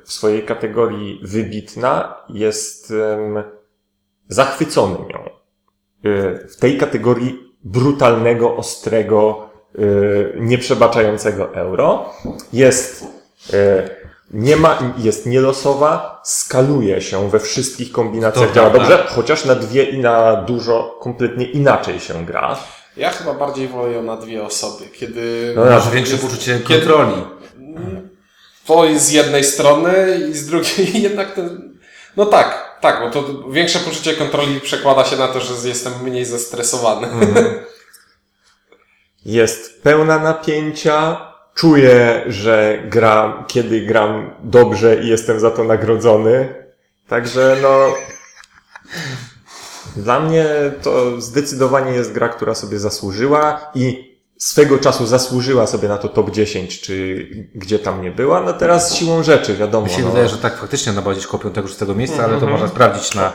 w 0.06 0.12
swojej 0.14 0.44
kategorii 0.46 1.20
wybitna. 1.24 2.18
Jestem 2.30 3.44
zachwycony 4.28 4.96
nią. 5.00 5.30
Y, 6.06 6.48
W 6.50 6.56
tej 6.60 6.78
kategorii 6.78 7.40
brutalnego, 7.64 8.56
ostrego, 8.56 9.50
nieprzebaczającego 10.40 11.54
euro. 11.56 12.10
Jest, 12.54 13.06
nie 14.36 14.56
ma, 14.56 14.94
jest 14.98 15.26
nielosowa, 15.26 16.22
skaluje 16.24 17.02
się 17.02 17.30
we 17.30 17.40
wszystkich 17.40 17.92
kombinacjach, 17.92 18.54
działa 18.54 18.70
dobrze, 18.70 19.06
chociaż 19.08 19.46
na 19.46 19.56
dwie 19.56 19.84
i 19.84 19.98
na 19.98 20.36
dużo 20.36 20.98
kompletnie 21.02 21.46
inaczej 21.46 22.00
się 22.00 22.26
gra. 22.26 22.58
Ja 22.98 23.10
chyba 23.10 23.34
bardziej 23.34 23.68
wolę 23.68 23.94
ją 23.94 24.04
na 24.04 24.18
dwie 24.18 24.44
osoby, 24.44 24.86
kiedy... 24.94 25.54
No, 25.56 25.66
Masz 25.66 25.90
większe 25.90 26.18
poczucie 26.18 26.60
kontroli. 26.60 27.24
To 28.66 28.86
jest 28.86 29.06
z 29.06 29.12
jednej 29.12 29.44
strony 29.44 30.20
i 30.30 30.34
z 30.34 30.48
drugiej 30.48 31.02
jednak 31.08 31.34
ten... 31.34 31.78
No 32.18 32.26
tak, 32.26 32.78
tak, 32.82 33.02
bo 33.02 33.10
to 33.10 33.50
większe 33.50 33.80
poczucie 33.80 34.14
kontroli 34.14 34.62
przekłada 34.62 35.06
się 35.06 35.16
na 35.16 35.28
to, 35.28 35.40
że 35.40 35.68
jestem 35.68 35.94
mniej 36.04 36.26
zestresowany. 36.26 37.08
Jest 39.26 39.84
pełna 39.84 40.20
napięcia. 40.20 41.18
Czuję, 41.56 42.24
że 42.28 42.84
gram, 42.86 43.44
kiedy 43.48 43.82
gram 43.82 44.32
dobrze 44.44 45.04
i 45.04 45.08
jestem 45.08 45.40
za 45.40 45.52
to 45.52 45.64
nagrodzony. 45.64 46.66
Także 47.08 47.58
no. 47.62 47.94
Dla 49.96 50.20
mnie 50.20 50.46
to 50.82 51.22
zdecydowanie 51.22 51.92
jest 51.92 52.12
gra, 52.12 52.30
która 52.30 52.56
sobie 52.56 52.80
zasłużyła 52.80 53.72
i 53.76 54.16
swego 54.38 54.78
czasu 54.78 55.06
zasłużyła 55.06 55.68
sobie 55.68 55.88
na 55.88 55.98
to 55.98 56.10
top 56.10 56.32
10, 56.32 56.82
czy 56.82 57.28
gdzie 57.56 57.80
tam 57.80 58.02
nie 58.02 58.12
była. 58.12 58.42
No 58.42 58.54
teraz 58.54 58.96
siłą 58.96 59.24
rzeczy, 59.24 59.56
wiadomo. 59.56 59.88
Mi 59.88 59.94
się 59.94 60.02
no. 60.02 60.10
wydaje, 60.10 60.30
że 60.30 60.38
tak 60.38 60.58
faktycznie 60.58 60.92
ona 60.92 61.02
była 61.02 61.14
gdzieś 61.14 61.28
koło 61.28 61.44
5-6 61.44 61.96
miejsca, 61.96 62.24
ale 62.24 62.40
to 62.40 62.48
można 62.48 62.68
sprawdzić 62.68 63.16
na, 63.16 63.34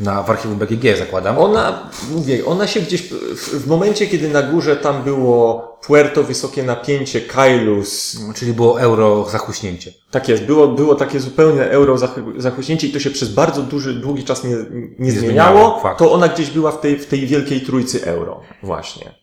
na 0.00 0.22
w 0.22 0.30
archiwum 0.30 0.58
BGG 0.58 0.96
zakładam. 0.98 1.38
Ona, 1.38 1.90
mówię, 2.10 2.46
ona 2.46 2.66
się 2.66 2.80
gdzieś, 2.80 3.02
w, 3.12 3.62
w 3.64 3.66
momencie, 3.66 4.06
kiedy 4.06 4.28
na 4.28 4.42
górze 4.42 4.76
tam 4.76 5.02
było 5.02 5.72
Puerto, 5.86 6.22
wysokie 6.22 6.62
napięcie, 6.62 7.20
Kailus, 7.20 8.16
Czyli 8.34 8.52
było 8.52 8.80
euro 8.80 9.26
zachuśnięcie. 9.30 9.92
tak 10.10 10.28
jest, 10.28 10.42
było, 10.44 10.68
było 10.68 10.94
takie 10.94 11.20
zupełne 11.20 11.70
euro 11.70 11.96
zach- 11.98 12.40
zachuśnięcie 12.40 12.86
i 12.86 12.92
to 12.92 12.98
się 13.00 13.10
przez 13.10 13.28
bardzo 13.34 13.62
duży, 13.62 13.94
długi 13.94 14.24
czas 14.24 14.44
nie, 14.44 14.50
nie, 14.50 15.12
zmieniało, 15.12 15.20
zmieniało, 15.20 15.80
fakt. 15.80 15.98
to 15.98 16.12
ona 16.12 16.28
gdzieś 16.28 16.50
była 16.50 16.72
w 16.72 16.80
tej, 16.80 16.98
w 16.98 17.06
tej 17.06 17.26
wielkiej 17.26 17.60
trójcy 17.60 18.04
euro. 18.06 18.40
Właśnie. 18.62 19.14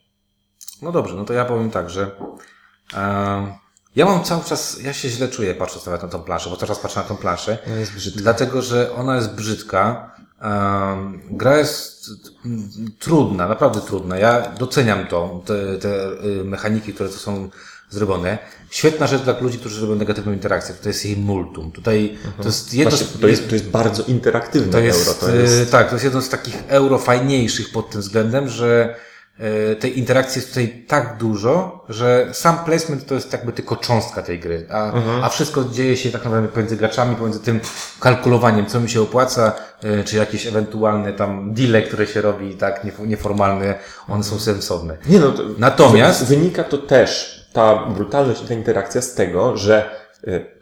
No 0.82 0.91
dobrze, 0.91 1.13
no 1.15 1.25
to 1.25 1.34
ja 1.34 1.45
powiem 1.45 1.71
tak, 1.71 1.89
że 1.89 2.12
e, 2.93 3.58
ja 3.95 4.05
mam 4.05 4.23
cały 4.23 4.43
czas, 4.43 4.79
ja 4.84 4.93
się 4.93 5.10
źle 5.10 5.27
czuję 5.27 5.55
patrząc 5.55 5.86
nawet 5.86 6.03
na 6.03 6.08
tą 6.10 6.19
planszę, 6.23 6.49
bo 6.49 6.55
cały 6.58 6.67
czas 6.67 6.79
patrzę 6.79 6.99
na 6.99 7.05
tą 7.05 7.17
planszę. 7.17 7.58
Ona 7.67 7.79
jest 7.79 7.93
brzydka. 7.93 8.21
Dlatego, 8.21 8.62
że 8.62 8.95
ona 8.95 9.15
jest 9.15 9.36
brzydka. 9.36 10.12
Um, 10.41 11.21
gra 11.32 11.58
jest 11.58 12.12
trudna, 12.99 13.47
naprawdę 13.47 13.82
trudna. 13.82 14.17
Ja 14.17 14.52
doceniam 14.60 15.08
to, 15.08 15.43
te, 15.45 15.78
te 15.78 16.12
y, 16.23 16.43
mechaniki, 16.43 16.93
które 16.93 17.10
tu 17.10 17.17
są 17.17 17.49
zrobione. 17.89 18.38
Świetna 18.69 19.08
rzecz 19.08 19.21
dla 19.21 19.39
ludzi, 19.39 19.58
którzy 19.58 19.82
robią 19.82 19.95
negatywną 19.95 20.34
interakcję. 20.34 20.75
To 20.75 20.89
jest 20.89 21.06
jej 21.06 21.17
multum. 21.17 21.71
Tutaj 21.71 22.17
to 22.38 22.43
jest 22.43 22.73
jedno 22.73 22.97
Właśnie, 22.97 23.21
to, 23.21 23.28
jest, 23.28 23.49
to 23.49 23.56
jest 23.56 23.69
bardzo 23.69 24.04
interaktywne 24.04 24.71
to 24.71 24.80
jest, 24.80 25.08
euro. 25.08 25.19
To 25.19 25.36
jest, 25.36 25.62
y, 25.62 25.65
tak, 25.65 25.89
to 25.89 25.95
jest 25.95 26.06
jedno 26.06 26.21
z 26.21 26.30
takich 26.30 26.63
euro 26.67 26.97
fajniejszych 26.97 27.71
pod 27.71 27.89
tym 27.89 28.02
względem, 28.02 28.49
że 28.49 28.95
tej 29.80 29.99
interakcji 29.99 30.39
jest 30.39 30.49
tutaj 30.49 30.86
tak 30.88 31.17
dużo, 31.17 31.86
że 31.89 32.28
sam 32.34 32.58
placement 32.65 33.06
to 33.06 33.15
jest 33.15 33.34
jakby 33.34 33.52
tylko 33.52 33.75
cząstka 33.75 34.21
tej 34.21 34.39
gry, 34.39 34.65
a, 34.71 34.86
Mhm. 34.93 35.23
a 35.23 35.30
wszystko 35.30 35.63
dzieje 35.63 35.97
się 35.97 36.12
tak 36.12 36.23
naprawdę 36.23 36.47
pomiędzy 36.47 36.75
graczami, 36.78 37.15
pomiędzy 37.15 37.39
tym 37.39 37.60
kalkulowaniem, 37.99 38.65
co 38.65 38.80
mi 38.80 38.89
się 38.89 39.02
opłaca, 39.02 39.52
y, 39.84 40.04
czy 40.04 40.17
jakieś 40.17 40.47
ewentualne 40.47 41.13
tam 41.13 41.54
deale, 41.54 41.82
które 41.82 42.08
się 42.08 42.21
robi, 42.21 42.56
tak, 42.56 42.84
nief- 42.86 43.08
nieformalne, 43.08 43.75
one 44.08 44.23
są 44.23 44.39
sensowne. 44.39 44.97
Nie 45.06 45.19
no, 45.19 45.32
to, 45.32 45.43
Natomiast- 45.58 46.25
wy- 46.25 46.36
wynika 46.36 46.63
to 46.63 46.78
też, 46.78 47.39
ta 47.54 47.86
brutalność 47.86 48.43
i 48.43 48.47
ta 48.47 48.54
interakcja 48.54 49.02
z 49.02 49.13
tego, 49.13 49.58
że 49.58 49.89
y, 50.28 50.59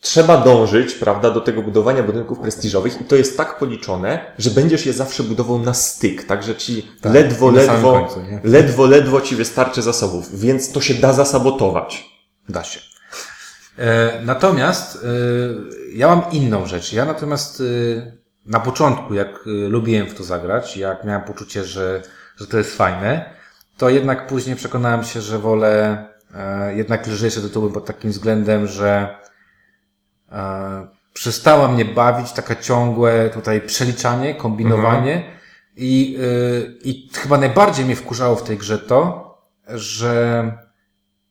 trzeba 0.00 0.36
dążyć, 0.36 0.94
prawda, 0.94 1.30
do 1.30 1.40
tego 1.40 1.62
budowania 1.62 2.02
budynków 2.02 2.38
prestiżowych 2.38 3.00
i 3.00 3.04
to 3.04 3.16
jest 3.16 3.36
tak 3.36 3.58
policzone, 3.58 4.32
że 4.38 4.50
będziesz 4.50 4.86
je 4.86 4.92
zawsze 4.92 5.22
budował 5.22 5.58
na 5.58 5.74
styk, 5.74 6.24
tak, 6.24 6.42
że 6.42 6.56
ci 6.56 6.88
ledwo, 7.04 7.52
na 7.52 7.60
samym 7.60 7.74
ledwo, 7.74 7.92
końcu, 7.92 8.20
ledwo, 8.44 8.86
ledwo 8.86 9.20
ci 9.20 9.36
wystarczy 9.36 9.82
zasobów, 9.82 10.40
więc 10.40 10.72
to 10.72 10.80
się 10.80 10.94
da 10.94 11.12
zasabotować. 11.12 12.04
Da 12.48 12.64
się. 12.64 12.80
E, 13.78 14.20
natomiast 14.24 14.96
e, 14.96 15.08
ja 15.92 16.08
mam 16.08 16.22
inną 16.32 16.66
rzecz. 16.66 16.92
Ja 16.92 17.04
natomiast 17.04 17.60
e, 17.60 17.64
na 18.46 18.60
początku, 18.60 19.14
jak 19.14 19.40
lubiłem 19.46 20.06
w 20.06 20.14
to 20.14 20.24
zagrać, 20.24 20.76
jak 20.76 21.04
miałem 21.04 21.22
poczucie, 21.22 21.64
że, 21.64 22.02
że 22.36 22.46
to 22.46 22.58
jest 22.58 22.76
fajne, 22.76 23.30
to 23.76 23.88
jednak 23.88 24.26
później 24.26 24.56
przekonałem 24.56 25.04
się, 25.04 25.20
że 25.20 25.38
wolę 25.38 26.04
jednak 26.74 27.06
lżejsze 27.06 27.40
tytuły 27.40 27.72
pod 27.72 27.86
takim 27.86 28.10
względem, 28.10 28.66
że 28.66 29.18
przestała 31.12 31.68
mnie 31.68 31.84
bawić 31.84 32.32
taka 32.32 32.54
ciągłe 32.54 33.30
tutaj 33.30 33.60
przeliczanie, 33.60 34.34
kombinowanie 34.34 35.24
i, 35.76 36.18
e, 36.20 36.88
i 36.88 37.08
chyba 37.14 37.38
najbardziej 37.38 37.84
mnie 37.84 37.96
wkurzało 37.96 38.36
w 38.36 38.42
tej 38.42 38.56
grze 38.56 38.78
to, 38.78 39.28
że 39.68 40.42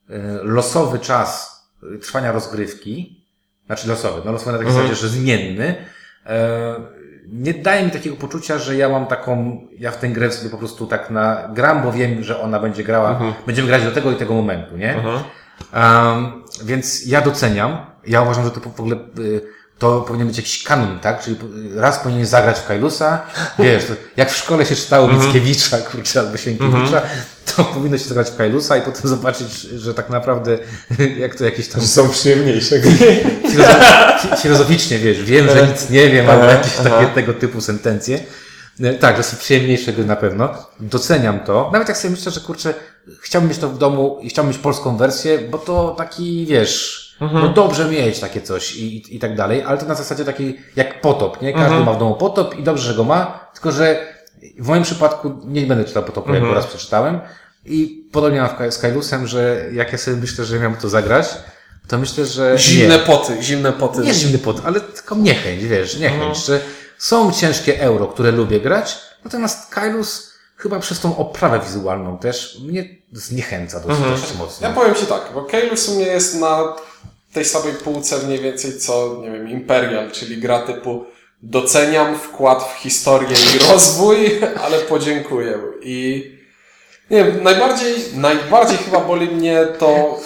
e, 0.10 0.18
losowy 0.44 1.00
czas 1.00 1.62
e, 1.96 1.98
trwania 1.98 2.32
rozgrywki, 2.32 3.26
znaczy 3.66 3.88
losowy, 3.88 4.22
no 4.26 4.32
losowy 4.32 4.52
na 4.52 4.58
takiej 4.58 4.74
zasadzie, 4.74 4.96
że 4.96 5.08
zmienny, 5.08 5.76
e, 6.26 6.76
nie 7.28 7.54
daje 7.54 7.86
mi 7.86 7.92
takiego 7.92 8.16
poczucia, 8.16 8.60
że 8.60 8.76
ja 8.76 8.90
mam 8.90 9.06
taką, 9.06 9.62
ja 9.80 9.92
w 9.92 9.98
tę 9.98 10.10
grę 10.10 10.32
sobie 10.32 10.50
po 10.50 10.58
prostu 10.58 10.88
tak 10.88 11.10
na, 11.10 11.50
gram, 11.54 11.84
bo 11.84 11.92
wiem, 11.92 12.24
że 12.24 12.42
ona 12.42 12.60
będzie 12.60 12.84
grała, 12.84 13.20
będziemy 13.46 13.68
grać 13.68 13.84
do 13.84 13.92
tego 13.92 14.12
i 14.12 14.16
tego 14.16 14.34
momentu, 14.34 14.78
nie? 14.78 14.96
Um, 15.74 16.44
więc 16.64 17.06
ja 17.06 17.22
doceniam, 17.22 17.78
ja 18.08 18.22
uważam, 18.22 18.44
że 18.46 18.52
to 18.52 18.60
w 18.60 18.80
ogóle 18.80 18.96
y, 19.20 19.42
to 19.80 20.02
powinien 20.02 20.28
być 20.28 20.38
jakiś 20.38 20.64
kanon, 20.64 21.00
tak? 21.00 21.24
Czyli 21.24 21.38
raz 21.76 22.00
powinien 22.00 22.26
zagrać 22.26 22.60
w 22.60 22.68
Kailusa, 22.68 23.22
wiesz, 23.60 23.84
jak 24.18 24.32
w 24.32 24.36
szkole 24.38 24.66
się 24.66 24.76
czytało 24.76 25.08
Mickiewicza, 25.08 25.78
kurczę, 25.92 26.20
albo 26.20 26.38
Sienkiewicza, 26.38 27.02
to 27.56 27.64
powinno 27.64 27.98
się 27.98 28.04
zagrać 28.06 28.30
w 28.30 28.36
Kailusa 28.36 28.78
i 28.78 28.82
potem 28.82 29.02
zobaczyć, 29.04 29.62
że 29.62 29.94
tak 29.94 30.10
naprawdę 30.10 30.58
jak 31.20 31.36
to 31.36 31.46
jakieś 31.46 31.68
tam 31.68 31.82
Są 31.82 32.10
przyjemniejsze 32.10 32.76
filozof- 33.52 34.42
filozoficznie, 34.42 35.00
wiesz, 35.00 35.24
wiem, 35.24 35.50
że 35.50 35.68
nic 35.68 35.90
nie 35.90 36.10
wiem, 36.10 36.30
albo 36.30 36.46
jakieś 36.46 36.74
takie 36.74 37.06
tego 37.08 37.34
typu 37.34 37.62
sentencje. 37.62 38.20
E, 38.84 38.94
Tak, 38.94 39.18
że 39.18 39.24
są 39.24 39.38
przyjemniejsze 39.38 39.94
gry 39.94 40.06
na 40.06 40.16
pewno. 40.16 40.50
Doceniam 40.80 41.40
to. 41.40 41.70
Nawet 41.74 41.88
jak 41.88 41.98
sobie 41.98 42.12
myślę, 42.12 42.32
że 42.32 42.40
kurczę, 42.40 42.74
chciałbym 43.22 43.50
mieć 43.50 43.60
to 43.60 43.70
w 43.70 43.78
domu 43.78 44.20
i 44.22 44.30
chciałbym 44.30 44.52
mieć 44.54 44.62
polską 44.62 44.98
wersję, 44.98 45.40
bo 45.40 45.58
to 45.58 45.96
taki, 45.98 46.46
wiesz, 46.46 47.07
no 47.22 47.50
dobrze 47.50 47.86
mieć 47.86 48.20
takie 48.20 48.42
coś 48.42 48.76
i, 48.76 48.98
i, 48.98 49.16
i 49.16 49.20
tak 49.20 49.36
dalej, 49.36 49.64
ale 49.64 49.78
to 49.78 49.86
na 49.86 49.96
zasadzie 49.96 50.26
takiej 50.26 50.62
jak 50.76 51.02
potop, 51.02 51.42
nie? 51.42 51.54
Każdy 51.54 51.80
ma 51.80 51.94
w 51.94 52.00
domu 52.00 52.16
potop 52.16 52.56
i 52.60 52.64
dobrze, 52.64 52.84
że 52.88 52.94
go 52.98 53.04
ma, 53.04 53.50
tylko 53.54 53.72
że 53.72 54.08
w 54.60 54.68
moim 54.68 54.84
przypadku 54.84 55.32
nie 55.46 55.62
będę 55.62 55.86
czytał 55.86 56.04
potopu, 56.04 56.34
jak 56.34 56.44
go 56.44 56.54
raz 56.54 56.68
przeczytałem. 56.68 57.20
I 57.66 58.10
podobnie 58.12 58.42
mam 58.42 58.72
z 58.72 58.78
Kailusem, 58.78 59.28
że 59.28 59.66
jak 59.74 59.92
ja 59.92 59.98
sobie 59.98 60.18
myślę, 60.18 60.46
że 60.46 60.60
miałbym 60.60 60.80
to 60.82 60.90
zagrać, 60.90 61.28
to 61.88 61.98
myślę, 61.98 62.26
że 62.26 62.58
Zimne 62.58 62.98
nie. 62.98 63.04
poty, 63.04 63.38
zimne 63.42 63.74
poty. 63.74 64.02
Nie 64.02 64.14
zimny 64.14 64.38
pot, 64.38 64.62
ale 64.66 64.82
tylko 64.82 65.16
niechęć, 65.16 65.64
wiesz, 65.64 66.00
niechęć, 66.00 66.46
że 66.46 66.60
są 66.98 67.32
ciężkie 67.32 67.82
euro, 67.82 68.08
które 68.08 68.32
lubię 68.32 68.60
grać, 68.60 68.98
natomiast 69.26 69.74
Kailus 69.74 70.34
chyba 70.58 70.80
przez 70.80 71.00
tą 71.00 71.18
oprawę 71.18 71.60
wizualną 71.60 72.18
też 72.18 72.60
mnie 72.68 72.86
zniechęca 73.12 73.80
dosyć, 73.80 74.04
dość 74.04 74.38
mocno. 74.38 74.68
Ja 74.68 74.74
powiem 74.74 74.96
Ci 74.96 75.06
tak, 75.06 75.22
bo 75.34 75.42
Kailus 75.44 75.90
u 75.90 75.96
mnie 75.96 76.06
jest 76.06 76.40
na 76.40 76.76
tej 77.38 77.46
samej 77.46 77.74
półce 77.74 78.18
mniej 78.18 78.40
więcej 78.40 78.80
co, 78.80 79.22
nie 79.22 79.32
wiem, 79.32 79.50
Imperial, 79.50 80.12
czyli 80.12 80.38
gra 80.38 80.60
typu 80.60 81.06
doceniam 81.42 82.20
wkład 82.20 82.64
w 82.64 82.82
historię 82.82 83.38
i 83.56 83.72
rozwój, 83.72 84.18
ale 84.64 84.80
podziękuję. 84.80 85.58
I 85.82 86.32
nie 87.10 87.24
wiem, 87.24 87.44
najbardziej, 87.44 87.96
najbardziej 88.16 88.78
chyba 88.78 89.00
boli 89.00 89.28
mnie 89.28 89.66
to 89.80 90.20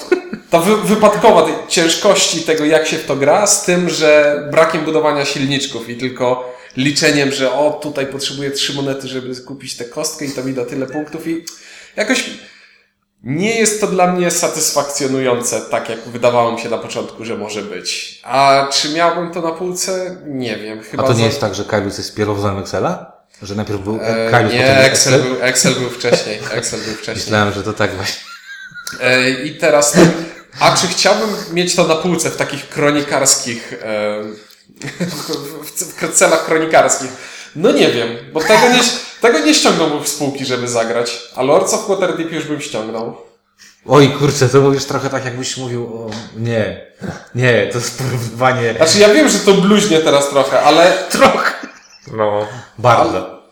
ta 0.49 0.59
wy, 0.59 0.77
wypadkowa 0.77 1.41
tej 1.41 1.53
ciężkości 1.67 2.41
tego, 2.41 2.65
jak 2.65 2.87
się 2.87 2.97
w 2.97 3.05
to 3.05 3.15
gra, 3.15 3.47
z 3.47 3.65
tym, 3.65 3.89
że 3.89 4.41
brakiem 4.51 4.85
budowania 4.85 5.25
silniczków 5.25 5.89
i 5.89 5.97
tylko 5.97 6.53
liczeniem, 6.77 7.31
że 7.31 7.53
o, 7.53 7.79
tutaj 7.83 8.07
potrzebuję 8.07 8.51
trzy 8.51 8.73
monety, 8.73 9.07
żeby 9.07 9.35
kupić 9.35 9.77
tę 9.77 9.85
kostkę 9.85 10.25
i 10.25 10.31
to 10.31 10.43
mi 10.43 10.53
da 10.53 10.65
tyle 10.65 10.87
punktów 10.87 11.27
i 11.27 11.45
jakoś 11.95 12.29
nie 13.23 13.59
jest 13.59 13.81
to 13.81 13.87
dla 13.87 14.13
mnie 14.13 14.31
satysfakcjonujące, 14.31 15.61
tak 15.61 15.89
jak 15.89 15.99
wydawało 16.09 16.51
mi 16.51 16.59
się 16.59 16.69
na 16.69 16.77
początku, 16.77 17.25
że 17.25 17.37
może 17.37 17.61
być. 17.61 18.21
A 18.23 18.67
czy 18.71 18.89
miałbym 18.89 19.31
to 19.33 19.41
na 19.41 19.51
półce? 19.51 20.17
Nie 20.25 20.57
wiem. 20.57 20.83
Chyba 20.83 21.03
A 21.03 21.07
to 21.07 21.13
nie 21.13 21.19
za- 21.19 21.25
jest 21.25 21.41
tak, 21.41 21.55
że 21.55 21.65
Kailus 21.65 21.97
jest 21.97 22.15
pierwowzorem 22.15 22.59
Excela? 22.59 23.11
Że 23.41 23.55
najpierw 23.55 23.81
był 23.81 23.99
E, 24.01 24.31
Kailus, 24.31 24.53
nie, 24.53 24.59
potem 24.59 24.75
był 24.75 24.85
Excel 24.85 25.21
był, 25.21 25.35
Excel 25.41 25.73
był 25.75 25.89
wcześniej. 25.89 26.39
Excel 26.51 26.79
był 26.79 26.93
wcześniej. 26.93 27.15
Myślałem, 27.15 27.53
że 27.53 27.63
to 27.63 27.73
tak 27.73 27.95
właśnie. 27.95 28.21
E, 29.01 29.29
I 29.31 29.55
teraz 29.55 29.91
tak, 29.91 30.03
a 30.59 30.75
czy 30.77 30.87
chciałbym 30.87 31.29
mieć 31.53 31.75
to 31.75 31.87
na 31.87 31.95
półce 31.95 32.29
w 32.29 32.37
takich 32.37 32.69
kronikarskich, 32.69 33.73
e, 33.73 34.23
w, 34.99 35.71
w, 35.71 36.09
w 36.11 36.13
celach 36.13 36.45
kronikarskich? 36.45 37.11
No 37.55 37.71
nie 37.71 37.91
wiem, 37.91 38.09
bo 38.33 38.39
tego 38.39 38.69
nie, 38.73 38.79
tego 39.21 39.39
nie 39.39 39.53
ściągnąłbym 39.53 40.03
w 40.03 40.07
spółki, 40.07 40.45
żeby 40.45 40.67
zagrać, 40.67 41.21
a 41.35 41.43
Lords 41.43 41.73
of 41.73 41.87
Waterdeep 41.87 42.31
już 42.31 42.45
bym 42.45 42.61
ściągnął. 42.61 43.17
Oj, 43.85 44.09
kurczę, 44.19 44.49
to 44.49 44.61
mówisz 44.61 44.85
trochę 44.85 45.09
tak, 45.09 45.25
jakbyś 45.25 45.57
mówił 45.57 45.85
o... 45.85 46.09
Nie, 46.37 46.87
nie, 47.35 47.67
to 47.71 47.77
jest 47.77 47.97
porównywanie... 47.97 48.73
Znaczy 48.77 48.99
ja 48.99 49.13
wiem, 49.13 49.29
że 49.29 49.39
to 49.39 49.53
bluźnie 49.53 49.99
teraz 49.99 50.29
trochę, 50.29 50.61
ale 50.61 50.93
Trochę. 51.09 51.53
No. 52.11 52.47
Bardzo. 52.77 53.43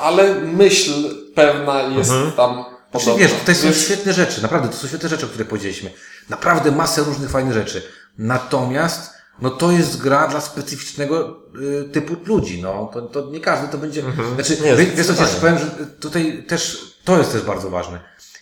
ale 0.00 0.34
myśl 0.34 0.92
pewna 1.34 1.82
jest 1.82 2.10
tam 2.36 2.52
Znaczy, 2.54 2.70
podobna. 2.92 3.14
wiesz, 3.16 3.32
tutaj 3.32 3.54
są 3.54 3.72
świetne 3.72 4.12
rzeczy, 4.12 4.42
naprawdę, 4.42 4.68
to 4.68 4.76
są 4.76 4.88
świetne 4.88 5.08
rzeczy, 5.08 5.26
o 5.26 5.28
których 5.28 5.48
powiedzieliśmy. 5.48 5.90
Naprawdę 6.28 6.70
masę 6.70 7.04
różnych 7.04 7.30
fajnych 7.30 7.54
rzeczy. 7.54 7.82
Natomiast, 8.18 9.10
no 9.42 9.50
to 9.50 9.72
jest 9.72 10.02
gra 10.02 10.28
dla 10.28 10.40
specyficznego 10.40 11.40
y, 11.60 11.88
typu 11.88 12.16
ludzi, 12.26 12.62
no. 12.62 12.90
To, 12.92 13.02
to 13.02 13.30
nie 13.30 13.40
każdy 13.40 13.68
to 13.68 13.78
będzie... 13.78 14.02
Znaczy, 14.34 14.56
Nie, 14.62 14.76
wie, 14.76 14.86
wiesz 14.86 15.06
co, 15.06 15.40
powiem, 15.40 15.58
że 15.58 15.86
tutaj 16.00 16.44
też, 16.48 16.94
to 17.04 17.18
jest 17.18 17.32
też 17.32 17.42
bardzo 17.42 17.70
ważne. 17.70 18.00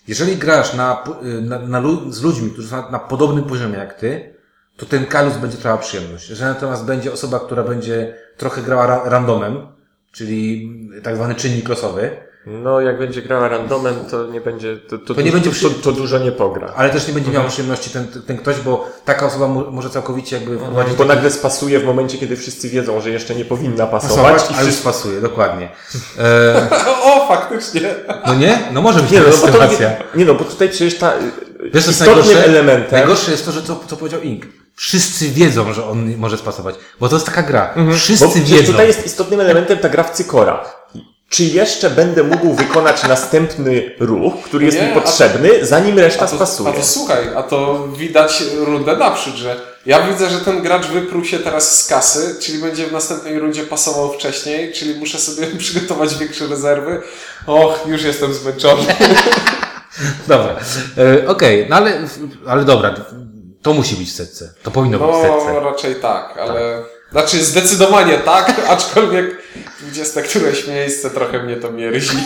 Jeżeli 0.08 0.36
grasz 0.36 0.74
na, 0.74 1.04
y, 1.22 1.40
na, 1.40 1.58
na, 1.58 1.82
z 2.10 2.22
ludźmi, 2.22 2.50
którzy 2.50 2.68
są 2.68 2.76
na, 2.76 2.90
na 2.90 2.98
podobnym 2.98 3.44
poziomie 3.44 3.78
jak 3.78 3.94
ty, 3.94 4.34
to 4.76 4.86
ten 4.86 5.06
kalus 5.06 5.36
będzie 5.36 5.56
trwała 5.56 5.78
przyjemność. 5.78 6.30
Jeżeli 6.30 6.48
natomiast 6.54 6.84
będzie 6.84 7.12
osoba, 7.12 7.40
która 7.40 7.62
będzie 7.62 8.16
trochę 8.36 8.62
grała 8.62 8.86
ra 8.86 9.02
randomem, 9.04 9.66
czyli 10.12 10.70
tak 11.02 11.16
zwany 11.16 11.34
czynnik 11.34 11.68
losowy, 11.68 12.16
No, 12.46 12.80
jak 12.80 12.98
będzie 12.98 13.22
grała 13.22 13.48
randomem, 13.48 13.94
to 14.10 14.26
nie 14.26 14.40
będzie, 14.40 14.76
to, 14.76 14.98
to, 14.98 15.14
To 15.14 15.20
nie 15.20 15.32
będzie 15.32 15.50
przy- 15.50 15.70
to, 15.70 15.82
to 15.82 15.92
dużo 15.92 16.18
nie 16.18 16.32
pogra. 16.32 16.72
Ale 16.76 16.90
też 16.90 17.08
nie 17.08 17.14
będzie 17.14 17.30
miał 17.30 17.44
przyjemności 17.48 17.90
ten, 17.90 18.06
ten 18.26 18.36
ktoś, 18.38 18.56
bo 18.60 18.90
taka 19.04 19.26
osoba 19.26 19.48
mo- 19.48 19.70
może 19.70 19.90
całkowicie 19.90 20.36
jakby 20.36 20.58
wprowadzić 20.58 20.94
Bo 20.94 21.04
taki- 21.04 21.16
nagle 21.16 21.30
spasuje 21.30 21.80
w 21.80 21.84
momencie, 21.84 22.18
kiedy 22.18 22.36
wszyscy 22.36 22.68
wiedzą, 22.68 23.00
że 23.00 23.10
jeszcze 23.10 23.34
nie 23.34 23.44
powinna 23.44 23.86
pasować. 23.86 24.32
pasować, 24.32 24.50
i 24.50 24.54
a 24.54 24.60
już 24.60 24.68
wszyscy... 24.68 24.84
pasuje, 24.84 25.20
dokładnie. 25.20 25.68
E, 26.18 26.68
O, 27.02 27.28
faktycznie. 27.28 27.94
no 28.26 28.34
nie? 28.34 28.58
No 28.72 28.82
może 28.82 29.00
być 29.00 29.10
Nie 29.10 29.20
no, 29.20 29.26
no 29.28 29.52
bo 29.52 29.58
to, 29.58 29.66
nie, 29.80 29.96
nie 30.14 30.24
no, 30.24 30.34
bo 30.34 30.44
tutaj 30.44 30.68
przecież 30.68 30.98
ta 30.98 31.12
Wiesz, 31.74 31.88
istotnym 31.88 32.16
najgorsze? 32.16 32.44
elementem... 32.44 32.92
Najgorsze 32.98 33.30
jest 33.30 33.44
to, 33.44 33.52
że 33.52 33.62
co, 33.62 33.80
co 33.86 33.96
powiedział 33.96 34.20
Ink. 34.20 34.46
Wszyscy 34.74 35.28
wiedzą, 35.30 35.72
że 35.72 35.84
on 35.86 36.16
może 36.16 36.38
spasować. 36.38 36.74
Bo 37.00 37.08
to 37.08 37.16
jest 37.16 37.26
taka 37.26 37.42
gra. 37.42 37.74
Wszyscy 37.96 38.24
Bo 38.26 38.34
wiedzą. 38.34 38.72
tutaj 38.72 38.86
jest 38.86 39.06
istotnym 39.06 39.40
elementem 39.40 39.78
ta 39.78 39.88
gra 39.88 40.02
w 40.02 40.10
cykora. 40.10 40.64
Czy 41.34 41.44
jeszcze 41.44 41.90
będę 41.90 42.22
mógł 42.22 42.52
wykonać 42.54 43.02
następny 43.02 43.90
ruch, 44.00 44.34
który 44.44 44.64
jest 44.66 44.78
Nie, 44.78 44.84
mi 44.84 44.90
a 44.90 44.94
to- 44.94 45.00
potrzebny, 45.00 45.66
zanim 45.66 45.98
reszta 45.98 46.24
A 46.24 46.28
to, 46.28 46.36
spasuje? 46.36 46.68
a 46.70 46.72
to 46.72 46.82
słuchaj, 46.82 47.24
a 47.36 47.42
to 47.42 47.88
widać 47.88 48.42
rundę 48.56 48.96
naprzód, 48.96 49.34
że 49.34 49.56
ja 49.86 50.02
widzę, 50.06 50.30
że 50.30 50.38
ten 50.40 50.62
gracz 50.62 50.86
wyprół 50.86 51.24
się 51.24 51.38
teraz 51.38 51.84
z 51.84 51.86
kasy, 51.88 52.36
czyli 52.40 52.58
będzie 52.58 52.86
w 52.86 52.92
następnej 52.92 53.38
rundzie 53.38 53.62
pasował 53.62 54.12
wcześniej, 54.12 54.72
czyli 54.72 54.94
muszę 54.94 55.18
sobie 55.18 55.46
przygotować 55.58 56.14
większe 56.14 56.46
rezerwy. 56.46 57.02
Och, 57.46 57.80
już 57.86 58.02
jestem 58.02 58.34
zmęczony. 58.34 58.82
Dobra. 60.28 60.56
E, 61.24 61.28
Okej, 61.28 61.66
no 61.70 61.76
ale, 61.76 61.92
ale 62.46 62.64
dobra. 62.64 62.94
To 63.62 63.72
musi 63.74 63.96
być 63.96 64.08
w 64.10 64.14
setce. 64.14 64.52
To 64.62 64.70
powinno 64.70 64.98
być 64.98 65.08
w 65.08 65.10
No, 65.12 65.22
setce. 65.40 65.60
raczej 65.60 65.94
tak, 65.94 66.38
ale... 66.38 66.82
Znaczy 67.12 67.44
zdecydowanie 67.44 68.18
tak, 68.18 68.52
aczkolwiek 68.68 69.38
20 69.94 70.22
któreś 70.22 70.66
miejsce 70.66 71.10
trochę 71.10 71.42
mnie 71.42 71.56
to 71.56 71.70
mierzi. 71.72 72.16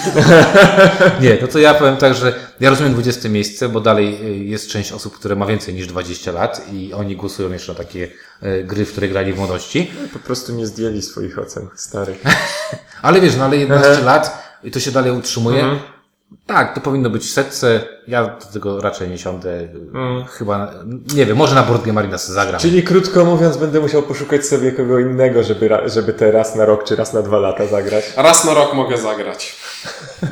Nie, 1.23 1.39
no 1.43 1.49
to 1.49 1.59
ja 1.59 1.75
powiem 1.75 1.97
tak, 1.97 2.15
że 2.15 2.35
ja 2.61 2.71
rozumiem 2.71 2.93
20 2.93 3.29
miejsce, 3.29 3.69
bo 3.69 3.81
dalej 3.81 4.19
y, 4.27 4.45
jest 4.45 4.69
część 4.69 4.93
osób, 4.93 5.19
które 5.19 5.37
ma 5.37 5.47
więcej 5.47 5.75
niż 5.75 5.87
20 5.87 6.33
lat 6.33 6.67
i 6.73 6.93
oni 6.93 7.17
głosują 7.17 7.53
jeszcze 7.53 7.73
na 7.73 7.79
takie 7.79 8.09
y, 8.43 8.65
gry, 8.65 8.85
w 8.85 8.93
które 8.93 9.09
grali 9.09 9.33
w 9.33 9.37
młodości. 9.37 9.91
Po 10.13 10.19
prostu 10.19 10.53
nie 10.53 10.67
zdjęli 10.67 11.03
swoich 11.03 11.39
ocen 11.39 11.69
starych. 11.77 12.23
Ale 13.03 13.21
wiesz, 13.21 13.37
no 13.37 13.45
ale 13.45 13.57
11 13.67 13.91
Aha. 13.93 14.05
lat 14.05 14.43
i 14.65 14.71
to 14.71 14.81
się 14.81 14.91
dalej 14.91 15.13
utrzymuje. 15.13 15.61
Mhm. 15.61 15.98
Tak, 16.47 16.75
to 16.75 16.81
powinno 16.81 17.11
być 17.11 17.23
w 17.25 17.31
setce. 17.31 17.81
Ja 18.09 18.25
do 18.25 18.47
tego 18.53 18.81
raczej 18.81 19.09
nie 19.09 19.19
siądę. 19.19 19.51
Mm. 19.95 20.25
Chyba, 20.25 20.71
nie 21.15 21.27
wiem, 21.27 21.37
może 21.37 21.55
na 21.55 21.63
Board 21.63 21.87
Game 21.87 22.01
Arena 22.01 22.19
sobie 22.19 22.35
zagram. 22.35 22.61
Czyli 22.61 22.83
krótko 22.83 23.25
mówiąc, 23.25 23.57
będę 23.57 23.81
musiał 23.81 24.03
poszukać 24.03 24.47
sobie 24.47 24.73
kogo 24.73 24.99
innego, 24.99 25.43
żeby, 25.43 25.71
żeby 25.87 26.13
te 26.13 26.31
raz 26.31 26.55
na 26.55 26.65
rok 26.65 26.85
czy 26.85 26.97
raz 26.97 27.13
na 27.13 27.23
dwa 27.23 27.39
lata 27.39 27.67
zagrać. 27.67 28.05
Raz 28.17 28.45
na 28.45 28.55
rok 28.55 28.75
mogę 28.75 28.99
zagrać. 28.99 29.57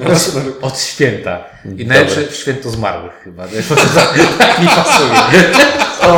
Raz 0.00 0.35
na 0.35 0.42
rok. 0.42 0.54
Od 0.62 0.78
święta. 0.80 1.44
I 1.76 1.87
najlepsze 1.87 2.22
w 2.22 2.35
święto 2.35 2.70
zmarłych 2.70 3.12
chyba. 3.24 3.44
Tak 4.38 4.61
mi 4.61 4.68
pasuje. 4.68 5.42
O 6.02 6.12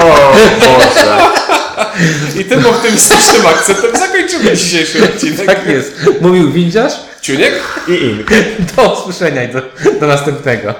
Boże. 0.61 1.19
I 2.41 2.45
tym 2.45 2.67
optymistycznym 2.67 3.47
akcentem 3.47 3.97
zakończymy 3.97 4.57
dzisiejszy 4.57 5.05
odcinek. 5.15 5.47
Tak 5.47 5.67
jest. 5.67 5.93
Mówił 6.21 6.53
windziarz. 6.53 7.08
Ciuniek? 7.21 7.55
I 7.89 8.05
ink. 8.05 8.31
Do 8.77 8.93
usłyszenia 8.93 9.45
i 9.45 9.53
do, 9.53 9.63
do 10.01 10.07
następnego. 10.07 10.75